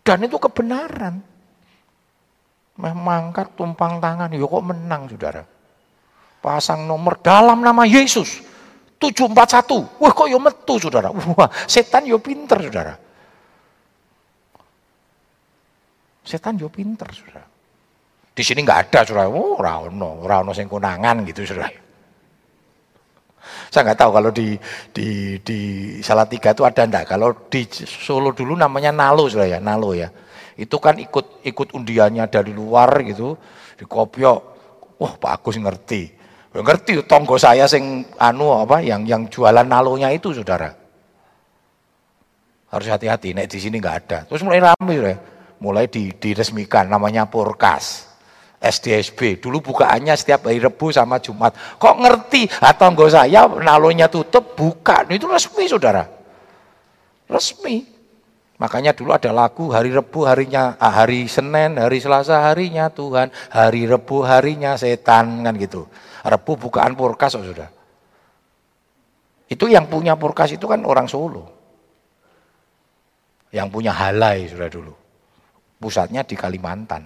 Dan 0.04 0.28
itu 0.28 0.36
kebenaran. 0.36 1.16
Memangkat 2.76 3.56
tumpang 3.56 4.00
tangan, 4.02 4.32
ya 4.32 4.44
kok 4.44 4.64
menang 4.64 5.08
saudara. 5.08 5.42
Pasang 6.42 6.84
nomor 6.84 7.24
dalam 7.24 7.64
nama 7.64 7.88
Yesus. 7.88 8.42
741. 9.02 9.98
Wah 9.98 10.12
kok 10.14 10.28
yo 10.30 10.38
metu 10.38 10.78
saudara. 10.78 11.10
Wah 11.10 11.50
setan 11.66 12.06
yo 12.06 12.22
pinter 12.22 12.62
saudara. 12.62 12.94
Setan 16.22 16.54
yo 16.54 16.70
pinter 16.70 17.10
saudara. 17.10 17.42
Di 18.30 18.42
sini 18.46 18.62
nggak 18.62 18.78
ada 18.86 19.00
saudara. 19.02 19.26
Oh, 19.26 19.58
rano, 19.58 20.22
rano 20.22 20.54
sing 20.54 20.70
kunangan 20.70 21.26
gitu 21.26 21.42
saudara. 21.42 21.66
Saya 23.74 23.90
nggak 23.90 23.98
tahu 23.98 24.10
kalau 24.14 24.30
di 24.30 24.54
di 24.94 25.34
di 25.42 25.58
Salatiga 25.98 26.54
itu 26.54 26.62
ada 26.62 26.86
enggak. 26.86 27.10
Kalau 27.10 27.50
di 27.50 27.66
Solo 27.74 28.30
dulu 28.30 28.54
namanya 28.54 28.94
Nalo 28.94 29.26
saudara 29.26 29.58
ya, 29.58 29.58
Nalo 29.58 29.98
ya. 29.98 30.14
Itu 30.54 30.78
kan 30.78 31.02
ikut 31.02 31.42
ikut 31.42 31.74
undiannya 31.74 32.22
dari 32.30 32.54
luar 32.54 33.02
gitu, 33.02 33.34
di 33.74 33.82
Kopio. 33.82 34.54
Wah, 35.02 35.18
Pak 35.18 35.42
Agus 35.42 35.58
ngerti. 35.58 36.21
Ngerti 36.52 37.00
tonggo 37.08 37.40
saya 37.40 37.64
sing 37.64 38.04
anu 38.20 38.52
apa 38.52 38.84
yang 38.84 39.08
yang 39.08 39.24
jualan 39.32 39.64
nalonya 39.64 40.12
itu 40.12 40.36
saudara. 40.36 40.68
Harus 42.68 42.88
hati-hati, 42.88 43.32
nek 43.32 43.48
di 43.48 43.56
sini 43.60 43.80
nggak 43.80 43.96
ada. 44.04 44.18
Terus 44.28 44.44
mulai 44.44 44.60
ramai 44.60 44.96
ya, 45.00 45.16
mulai 45.60 45.88
di, 45.88 46.12
diresmikan 46.12 46.88
namanya 46.88 47.24
Porkas. 47.28 48.12
SDSB. 48.62 49.42
Dulu 49.42 49.58
bukaannya 49.58 50.14
setiap 50.14 50.46
hari 50.46 50.62
Rebu 50.62 50.94
sama 50.94 51.18
Jumat. 51.18 51.50
Kok 51.82 51.96
ngerti? 51.98 52.46
Atau 52.62 52.94
enggak 52.94 53.10
saya 53.10 53.50
nalonya 53.50 54.06
tutup, 54.06 54.54
buka. 54.54 55.02
Itu 55.10 55.26
resmi 55.26 55.66
saudara. 55.66 56.06
Resmi. 57.26 57.82
Makanya 58.62 58.94
dulu 58.94 59.10
ada 59.10 59.34
lagu 59.34 59.74
hari 59.74 59.90
Rebu 59.90 60.22
harinya, 60.22 60.78
ah, 60.78 61.02
hari 61.02 61.26
Senin, 61.26 61.82
hari 61.82 61.98
Selasa 61.98 62.38
harinya 62.46 62.86
Tuhan, 62.86 63.34
hari 63.50 63.90
Rebu 63.90 64.22
harinya 64.22 64.78
setan 64.78 65.42
kan 65.42 65.58
gitu. 65.58 65.90
Rebu 66.22 66.54
bukaan 66.54 66.94
purkas 66.94 67.34
oh, 67.34 67.42
sudah. 67.42 67.68
Itu 69.50 69.66
yang 69.66 69.90
punya 69.90 70.14
purkas 70.14 70.54
itu 70.54 70.64
kan 70.70 70.86
orang 70.86 71.10
Solo. 71.10 71.44
Yang 73.52 73.68
punya 73.68 73.92
halai 73.92 74.48
sudah 74.48 74.70
dulu. 74.70 74.94
Pusatnya 75.76 76.22
di 76.22 76.38
Kalimantan. 76.38 77.04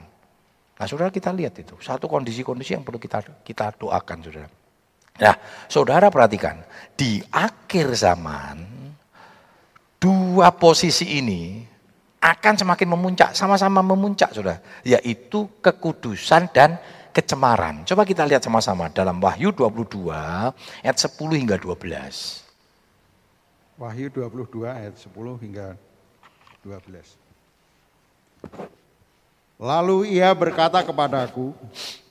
Nah 0.77 0.85
saudara 0.85 1.09
kita 1.09 1.33
lihat 1.33 1.57
itu, 1.57 1.81
satu 1.81 2.05
kondisi-kondisi 2.05 2.77
yang 2.77 2.85
perlu 2.85 3.01
kita 3.01 3.25
kita 3.41 3.73
doakan 3.81 4.19
saudara. 4.21 4.49
Nah 5.17 5.35
saudara 5.64 6.12
perhatikan, 6.12 6.61
di 6.93 7.25
akhir 7.33 7.97
zaman, 7.97 8.61
dua 9.97 10.53
posisi 10.53 11.17
ini 11.17 11.64
akan 12.21 12.55
semakin 12.61 12.89
memuncak, 12.93 13.31
sama-sama 13.33 13.81
memuncak 13.81 14.37
saudara. 14.37 14.61
Yaitu 14.85 15.49
kekudusan 15.64 16.53
dan 16.53 16.77
kecemaran. 17.17 17.89
Coba 17.89 18.05
kita 18.05 18.29
lihat 18.29 18.45
sama-sama 18.45 18.93
dalam 18.93 19.17
Wahyu 19.17 19.49
22 19.49 20.12
ayat 20.85 20.97
10 21.01 21.17
hingga 21.33 21.57
12. 21.57 22.45
Wahyu 23.81 24.12
22 24.12 24.69
ayat 24.69 24.93
10 25.01 25.41
hingga 25.41 25.81
12. 26.61 27.17
Lalu 29.57 30.21
ia 30.21 30.29
berkata 30.37 30.85
kepadaku, 30.85 31.57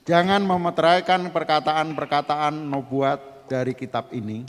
jangan 0.02 0.42
memeteraikan 0.42 1.30
perkataan-perkataan 1.30 2.58
nubuat 2.66 3.46
dari 3.46 3.78
kitab 3.78 4.10
ini, 4.10 4.42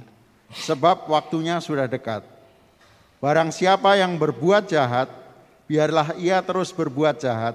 sebab 0.50 1.06
waktunya 1.06 1.62
sudah 1.62 1.86
dekat. 1.86 2.26
Barang 3.22 3.54
siapa 3.54 3.94
yang 4.02 4.18
berbuat 4.18 4.74
jahat, 4.74 5.14
biarlah 5.70 6.18
ia 6.18 6.42
terus 6.42 6.74
berbuat 6.74 7.22
jahat. 7.22 7.54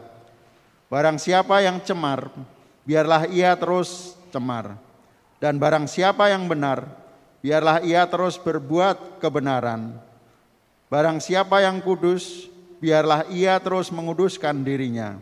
Barang 0.86 1.18
siapa 1.18 1.58
yang 1.58 1.82
cemar, 1.82 2.30
biarlah 2.86 3.26
ia 3.30 3.54
terus 3.58 4.18
cemar. 4.30 4.78
Dan 5.42 5.58
barang 5.58 5.90
siapa 5.90 6.30
yang 6.30 6.46
benar, 6.46 6.86
biarlah 7.42 7.82
ia 7.82 8.06
terus 8.06 8.38
berbuat 8.38 9.18
kebenaran. 9.18 9.98
Barang 10.86 11.18
siapa 11.18 11.64
yang 11.64 11.82
kudus, 11.82 12.46
biarlah 12.78 13.26
ia 13.32 13.58
terus 13.58 13.90
menguduskan 13.90 14.62
dirinya. 14.62 15.18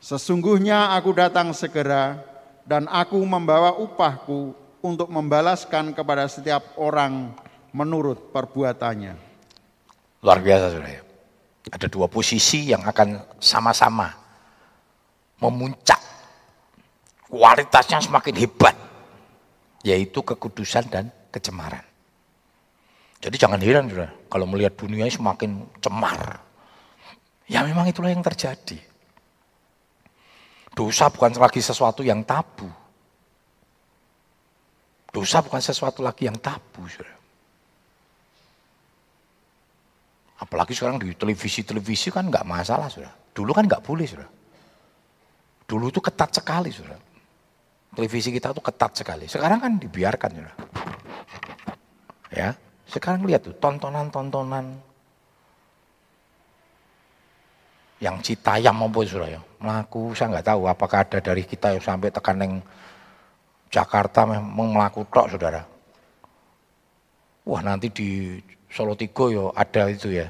Sesungguhnya 0.00 0.96
aku 0.96 1.12
datang 1.12 1.52
segera 1.52 2.18
dan 2.64 2.88
aku 2.88 3.20
membawa 3.20 3.76
upahku 3.76 4.56
untuk 4.80 5.12
membalaskan 5.12 5.92
kepada 5.92 6.24
setiap 6.26 6.74
orang 6.80 7.36
menurut 7.70 8.32
perbuatannya. 8.32 9.14
Luar 10.24 10.40
biasa 10.40 10.66
saudara. 10.72 11.04
Ada 11.70 11.86
dua 11.92 12.08
posisi 12.08 12.72
yang 12.72 12.82
akan 12.82 13.38
sama-sama 13.38 14.10
memuncak. 15.38 16.09
Kualitasnya 17.30 18.02
semakin 18.02 18.34
hebat. 18.34 18.76
Yaitu 19.86 20.20
kekudusan 20.20 20.90
dan 20.92 21.08
kecemaran. 21.32 21.86
Jadi 23.20 23.36
jangan 23.36 23.60
heran 23.60 23.88
saudara, 23.88 24.12
kalau 24.32 24.48
melihat 24.48 24.76
dunia 24.76 25.04
semakin 25.08 25.68
cemar. 25.80 26.40
Ya 27.48 27.60
memang 27.64 27.88
itulah 27.88 28.08
yang 28.08 28.24
terjadi. 28.24 28.80
Dosa 30.72 31.12
bukan 31.12 31.36
lagi 31.36 31.60
sesuatu 31.60 32.00
yang 32.00 32.24
tabu. 32.24 32.64
Dosa 35.10 35.42
bukan 35.44 35.60
sesuatu 35.60 36.00
lagi 36.00 36.30
yang 36.30 36.38
tabu. 36.40 36.86
Saudara. 36.86 37.18
Apalagi 40.40 40.72
sekarang 40.72 40.96
di 41.02 41.12
televisi-televisi 41.12 42.08
kan 42.14 42.30
nggak 42.30 42.46
masalah. 42.48 42.88
Saudara. 42.88 43.12
Dulu 43.34 43.50
kan 43.52 43.68
nggak 43.68 43.84
boleh. 43.84 44.06
Saudara. 44.08 44.30
Dulu 45.68 45.92
itu 45.92 46.00
ketat 46.00 46.30
sekali. 46.32 46.70
Saudara. 46.72 47.09
Televisi 47.90 48.30
kita 48.30 48.54
tuh 48.54 48.62
ketat 48.62 48.94
sekali. 48.94 49.26
Sekarang 49.26 49.58
kan 49.58 49.72
dibiarkan. 49.76 50.30
Saudara. 50.30 50.54
Ya, 52.30 52.54
sekarang 52.86 53.26
lihat 53.26 53.42
tuh 53.42 53.54
tontonan-tontonan 53.58 54.78
yang 58.00 58.16
citayam 58.24 58.74
maupun 58.74 59.04
Suraya. 59.04 59.38
Melaku 59.60 60.16
saya 60.16 60.38
nggak 60.38 60.46
tahu 60.54 60.62
apakah 60.66 61.04
ada 61.04 61.18
dari 61.20 61.44
kita 61.44 61.76
yang 61.76 61.84
sampai 61.84 62.08
tekan 62.08 62.38
yang 62.40 62.54
Jakarta 63.70 64.26
memang 64.26 64.74
melaku 64.74 65.06
tok 65.06 65.30
saudara. 65.30 65.62
Wah 67.46 67.62
nanti 67.62 67.92
di 67.92 68.40
Solo 68.66 68.98
Tigo 68.98 69.30
yo 69.30 69.44
ada 69.54 69.86
itu 69.86 70.10
ya. 70.10 70.26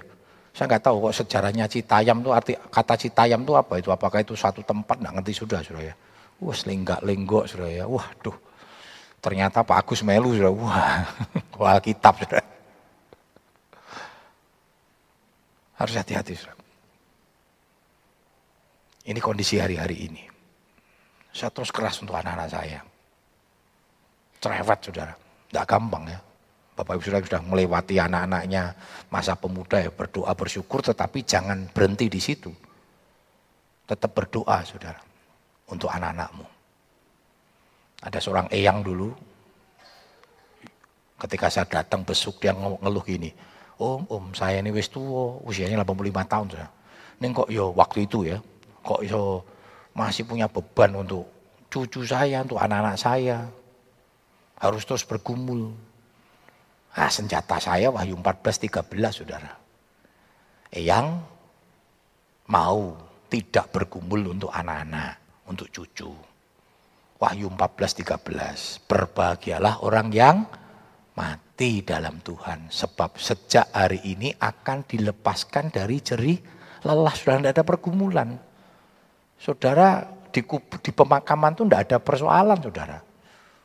Saya 0.53 0.67
nggak 0.67 0.85
tahu 0.85 1.09
kok 1.09 1.15
sejarahnya 1.25 1.65
Citayam 1.71 2.21
tuh 2.21 2.35
arti 2.35 2.53
kata 2.59 2.95
Citayam 2.99 3.47
tuh 3.47 3.57
apa 3.57 3.81
itu? 3.81 3.89
Apakah 3.89 4.21
itu 4.21 4.35
satu 4.37 4.61
tempat 4.61 5.01
nggak 5.01 5.21
ngerti 5.21 5.33
sudah 5.41 5.63
ya. 5.63 5.95
Wah 6.41 6.57
selenggak 6.57 7.05
lenggok 7.05 7.45
ya. 7.69 7.85
Wah 7.85 8.09
duh. 8.25 8.37
Ternyata 9.21 9.61
Pak 9.61 9.85
Agus 9.85 10.01
Melu 10.01 10.33
sudah. 10.33 10.53
Wah, 10.53 11.05
wah 11.61 11.77
kitab 11.85 12.17
sudah. 12.25 12.41
Harus 15.77 15.95
hati-hati 15.97 16.33
sudah. 16.33 16.57
Ini 19.05 19.21
kondisi 19.21 19.61
hari-hari 19.61 20.09
ini. 20.09 20.23
Saya 21.33 21.53
terus 21.53 21.69
keras 21.69 22.01
untuk 22.01 22.17
anak-anak 22.17 22.49
saya. 22.49 22.81
Cerewet 24.41 24.81
saudara. 24.81 25.15
Tidak 25.49 25.67
gampang 25.69 26.05
ya. 26.09 26.21
Bapak 26.73 26.97
Ibu 26.97 27.03
Saudara 27.05 27.29
sudah 27.29 27.43
melewati 27.45 28.01
anak-anaknya 28.01 28.73
masa 29.13 29.37
pemuda 29.37 29.85
ya 29.85 29.93
berdoa 29.93 30.33
bersyukur 30.33 30.81
tetapi 30.81 31.21
jangan 31.29 31.69
berhenti 31.69 32.09
di 32.09 32.21
situ. 32.23 32.49
Tetap 33.85 34.17
berdoa 34.17 34.65
saudara 34.65 35.10
untuk 35.71 35.89
anak-anakmu. 35.89 36.47
Ada 38.01 38.19
seorang 38.19 38.49
eyang 38.51 38.83
dulu 38.85 39.13
ketika 41.21 41.53
saya 41.53 41.69
datang 41.69 42.03
besuk 42.03 42.41
dia 42.41 42.57
ngeluh 42.57 43.05
gini. 43.05 43.31
Om, 43.81 44.05
om 44.13 44.25
saya 44.37 44.61
ini 44.61 44.73
wis 44.73 44.93
tua, 44.93 45.41
usianya 45.45 45.81
85 45.81 46.33
tahun 46.33 46.47
saudara. 46.53 46.71
Ini 47.21 47.27
kok 47.33 47.49
yo 47.49 47.73
ya 47.73 47.77
waktu 47.77 47.99
itu 48.05 48.19
ya, 48.29 48.37
kok 48.85 49.01
yo 49.05 49.45
masih 49.93 50.25
punya 50.25 50.49
beban 50.49 50.97
untuk 50.97 51.29
cucu 51.69 52.05
saya, 52.05 52.45
untuk 52.45 52.61
anak-anak 52.61 52.97
saya. 52.97 53.49
Harus 54.61 54.85
terus 54.85 55.05
bergumul. 55.05 55.73
Ah, 56.93 57.09
senjata 57.09 57.57
saya 57.63 57.89
Wahyu 57.89 58.19
14 58.19 58.67
13 58.67 58.91
Saudara. 59.15 59.53
Yang 60.75 61.23
mau 62.51 62.99
tidak 63.31 63.71
bergumul 63.71 64.35
untuk 64.35 64.51
anak-anak, 64.51 65.20
untuk 65.51 65.67
cucu. 65.75 66.15
Wahyu 67.21 67.51
14 67.53 68.07
13. 68.07 68.87
Berbahagialah 68.87 69.83
orang 69.83 70.09
yang 70.15 70.47
mati 71.19 71.85
dalam 71.85 72.23
Tuhan 72.25 72.71
sebab 72.73 73.19
sejak 73.21 73.69
hari 73.75 74.01
ini 74.07 74.33
akan 74.33 74.87
dilepaskan 74.89 75.69
dari 75.69 76.01
jerih 76.01 76.39
lelah 76.81 77.13
sudah 77.13 77.37
tidak 77.43 77.53
ada 77.61 77.65
pergumulan. 77.67 78.29
Saudara 79.37 80.01
di, 80.33 80.41
di 80.81 80.91
pemakaman 80.95 81.53
itu 81.53 81.63
tidak 81.69 81.81
ada 81.91 81.97
persoalan 82.01 82.59
saudara. 82.63 82.99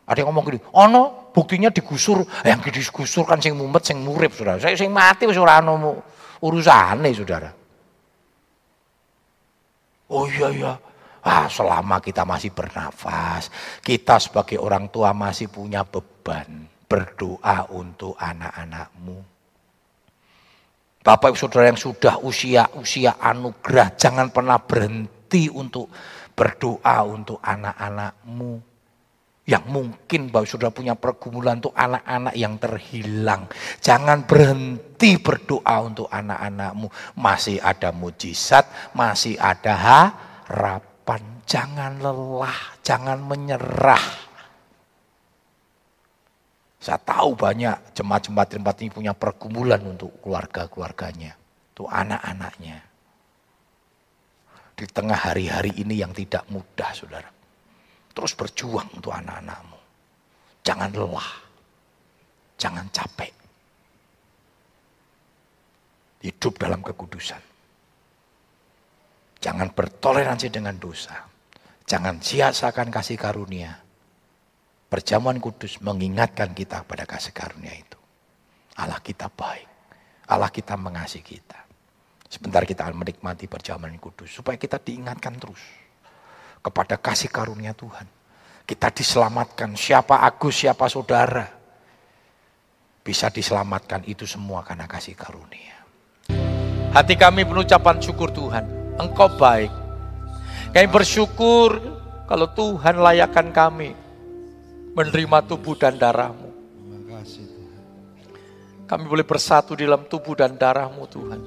Ada 0.05 0.21
yang 0.21 0.29
ngomong 0.29 0.45
gini, 0.45 0.59
oh 0.75 0.85
no, 0.85 1.03
buktinya 1.33 1.73
digusur, 1.73 2.21
eh, 2.45 2.53
yang 2.53 2.61
digusur 2.61 3.25
kan 3.25 3.41
sing 3.41 3.57
mumet, 3.57 3.81
sing 3.81 3.97
murip 4.05 4.37
saudara. 4.37 4.61
Saya 4.61 4.77
sing 4.77 4.93
mati 4.93 5.25
wis 5.25 5.39
ora 5.39 5.63
ono 5.63 5.97
urusane 6.45 7.09
saudara. 7.15 7.49
Oh 10.05 10.29
iya 10.29 10.47
iya, 10.53 10.73
ah 11.25 11.49
selama 11.49 11.97
kita 11.97 12.21
masih 12.21 12.53
bernafas, 12.53 13.49
kita 13.81 14.21
sebagai 14.21 14.61
orang 14.61 14.93
tua 14.93 15.09
masih 15.09 15.49
punya 15.49 15.81
beban 15.81 16.69
berdoa 16.85 17.65
untuk 17.73 18.13
anak-anakmu. 18.13 19.17
Bapak 21.01 21.33
ibu 21.33 21.37
saudara 21.37 21.69
yang 21.69 21.81
sudah 21.81 22.21
usia 22.21 22.69
usia 22.77 23.17
anugerah, 23.17 23.97
jangan 23.97 24.29
pernah 24.29 24.61
berhenti 24.61 25.49
untuk 25.49 25.89
berdoa 26.37 27.01
untuk 27.05 27.41
anak-anakmu 27.41 28.75
yang 29.45 29.61
mungkin 29.69 30.33
bahwa 30.33 30.49
sudah 30.49 30.73
punya 30.73 30.97
pergumulan 30.97 31.61
untuk 31.61 31.77
anak-anak 31.77 32.33
yang 32.33 32.57
terhilang. 32.57 33.45
Jangan 33.77 34.25
berhenti 34.25 35.21
berdoa 35.21 35.85
untuk 35.85 36.09
anak-anakmu. 36.09 36.89
Masih 37.21 37.61
ada 37.61 37.93
mujizat, 37.93 38.65
masih 38.97 39.37
ada 39.37 39.73
harapan. 39.77 40.94
Jangan 41.45 42.01
lelah, 42.01 42.59
jangan 42.81 43.21
menyerah. 43.21 44.05
Saya 46.81 47.01
tahu 47.01 47.33
banyak 47.33 47.97
jemaat-jemaat 47.97 48.49
tempat 48.57 48.75
ini 48.81 48.89
punya 48.93 49.13
pergumulan 49.13 49.81
untuk 49.85 50.13
keluarga-keluarganya, 50.21 51.33
untuk 51.73 51.89
anak-anaknya. 51.89 52.77
Di 54.75 54.85
tengah 54.89 55.17
hari-hari 55.17 55.71
ini 55.81 56.01
yang 56.01 56.13
tidak 56.13 56.45
mudah, 56.51 56.91
saudara. 56.93 57.29
Terus 58.11 58.33
berjuang 58.37 58.89
untuk 58.97 59.13
anak-anakmu. 59.13 59.79
Jangan 60.65 60.89
lelah. 60.93 61.31
Jangan 62.57 62.85
capek. 62.89 63.33
Hidup 66.25 66.53
dalam 66.57 66.81
kekudusan. 66.81 67.41
Jangan 69.41 69.69
bertoleransi 69.77 70.47
dengan 70.49 70.73
dosa. 70.81 71.34
Jangan 71.85 72.17
sia-siakan 72.17 72.89
kasih 72.89 73.17
karunia. 73.17 73.77
Perjamuan 74.89 75.37
kudus 75.37 75.77
mengingatkan 75.85 76.57
kita 76.57 76.81
pada 76.85 77.05
kasih 77.05 77.29
karunia 77.29 77.73
itu. 77.77 77.97
Allah 78.81 78.97
kita 79.01 79.29
baik. 79.29 79.69
Allah 80.25 80.49
kita 80.49 80.73
mengasihi 80.73 81.21
kita. 81.21 81.61
Sebentar 82.25 82.65
kita 82.65 82.89
akan 82.89 83.05
menikmati 83.05 83.45
perjamuan 83.45 83.93
kudus. 84.01 84.33
Supaya 84.33 84.57
kita 84.57 84.81
diingatkan 84.81 85.37
terus 85.37 85.61
kepada 86.65 86.97
kasih 86.97 87.29
karunia 87.29 87.77
Tuhan. 87.77 88.09
Kita 88.65 88.89
diselamatkan, 88.89 89.77
siapa 89.77 90.25
Agus, 90.25 90.65
siapa 90.65 90.89
saudara. 90.89 91.45
Bisa 93.05 93.29
diselamatkan 93.29 94.01
itu 94.09 94.25
semua 94.25 94.65
karena 94.65 94.89
kasih 94.89 95.13
karunia. 95.13 95.77
Hati 96.89 97.13
kami 97.13 97.45
penucapan 97.45 98.01
syukur 98.01 98.33
Tuhan, 98.33 98.65
Engkau 98.97 99.29
baik. 99.37 99.84
Kami 100.75 100.91
bersyukur 100.91 101.79
kalau 102.27 102.51
Tuhan 102.51 102.99
layakkan 102.99 103.47
kami 103.55 103.95
menerima 104.91 105.47
tubuh 105.47 105.79
dan 105.79 105.95
darahmu. 105.95 106.51
Kami 108.83 109.03
boleh 109.07 109.23
bersatu 109.23 109.71
di 109.71 109.87
dalam 109.87 110.03
tubuh 110.11 110.35
dan 110.35 110.59
darahmu 110.59 111.07
Tuhan. 111.07 111.39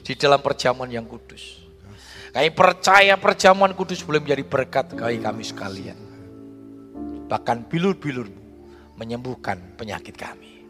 Di 0.00 0.16
dalam 0.16 0.40
perjamuan 0.40 0.88
yang 0.88 1.04
kudus. 1.04 1.60
Kami 2.32 2.48
percaya 2.56 3.20
perjamuan 3.20 3.76
kudus 3.76 4.00
boleh 4.00 4.24
menjadi 4.24 4.44
berkat 4.48 4.96
bagi 4.96 5.20
kami 5.20 5.44
sekalian. 5.44 5.98
Bahkan 7.28 7.68
bilur-bilur 7.68 8.32
menyembuhkan 8.96 9.76
penyakit 9.76 10.16
kami. 10.16 10.64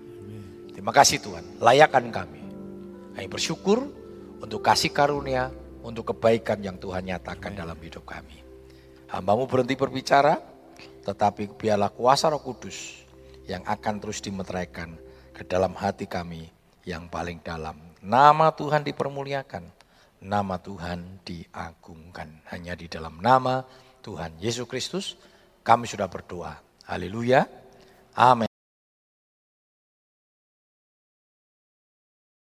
Terima 0.75 0.91
kasih 0.91 1.23
Tuhan, 1.23 1.63
layakkan 1.63 2.11
kami. 2.11 2.43
Kami 3.15 3.27
bersyukur 3.31 3.87
untuk 4.43 4.67
kasih 4.67 4.91
karunia, 4.91 5.55
untuk 5.89 6.13
kebaikan 6.13 6.61
yang 6.61 6.77
Tuhan 6.77 7.09
nyatakan 7.09 7.57
Amen. 7.57 7.61
dalam 7.65 7.79
hidup 7.81 8.05
kami. 8.05 8.45
Hambamu 9.09 9.49
berhenti 9.49 9.73
berbicara, 9.73 10.37
tetapi 11.09 11.57
biarlah 11.57 11.89
kuasa 11.89 12.29
roh 12.29 12.45
kudus 12.45 13.09
yang 13.49 13.65
akan 13.65 13.97
terus 13.97 14.21
dimeteraikan 14.21 14.93
ke 15.33 15.49
dalam 15.49 15.73
hati 15.73 16.05
kami 16.05 16.53
yang 16.85 17.09
paling 17.09 17.41
dalam. 17.41 17.81
Nama 18.05 18.53
Tuhan 18.53 18.85
dipermuliakan, 18.85 19.65
nama 20.21 20.61
Tuhan 20.61 21.25
diagungkan. 21.25 22.45
Hanya 22.53 22.77
di 22.77 22.85
dalam 22.93 23.25
nama 23.25 23.65
Tuhan 24.05 24.37
Yesus 24.37 24.69
Kristus 24.69 25.17
kami 25.65 25.89
sudah 25.89 26.13
berdoa. 26.13 26.61
Haleluya. 26.85 27.49
Amin. 28.13 28.48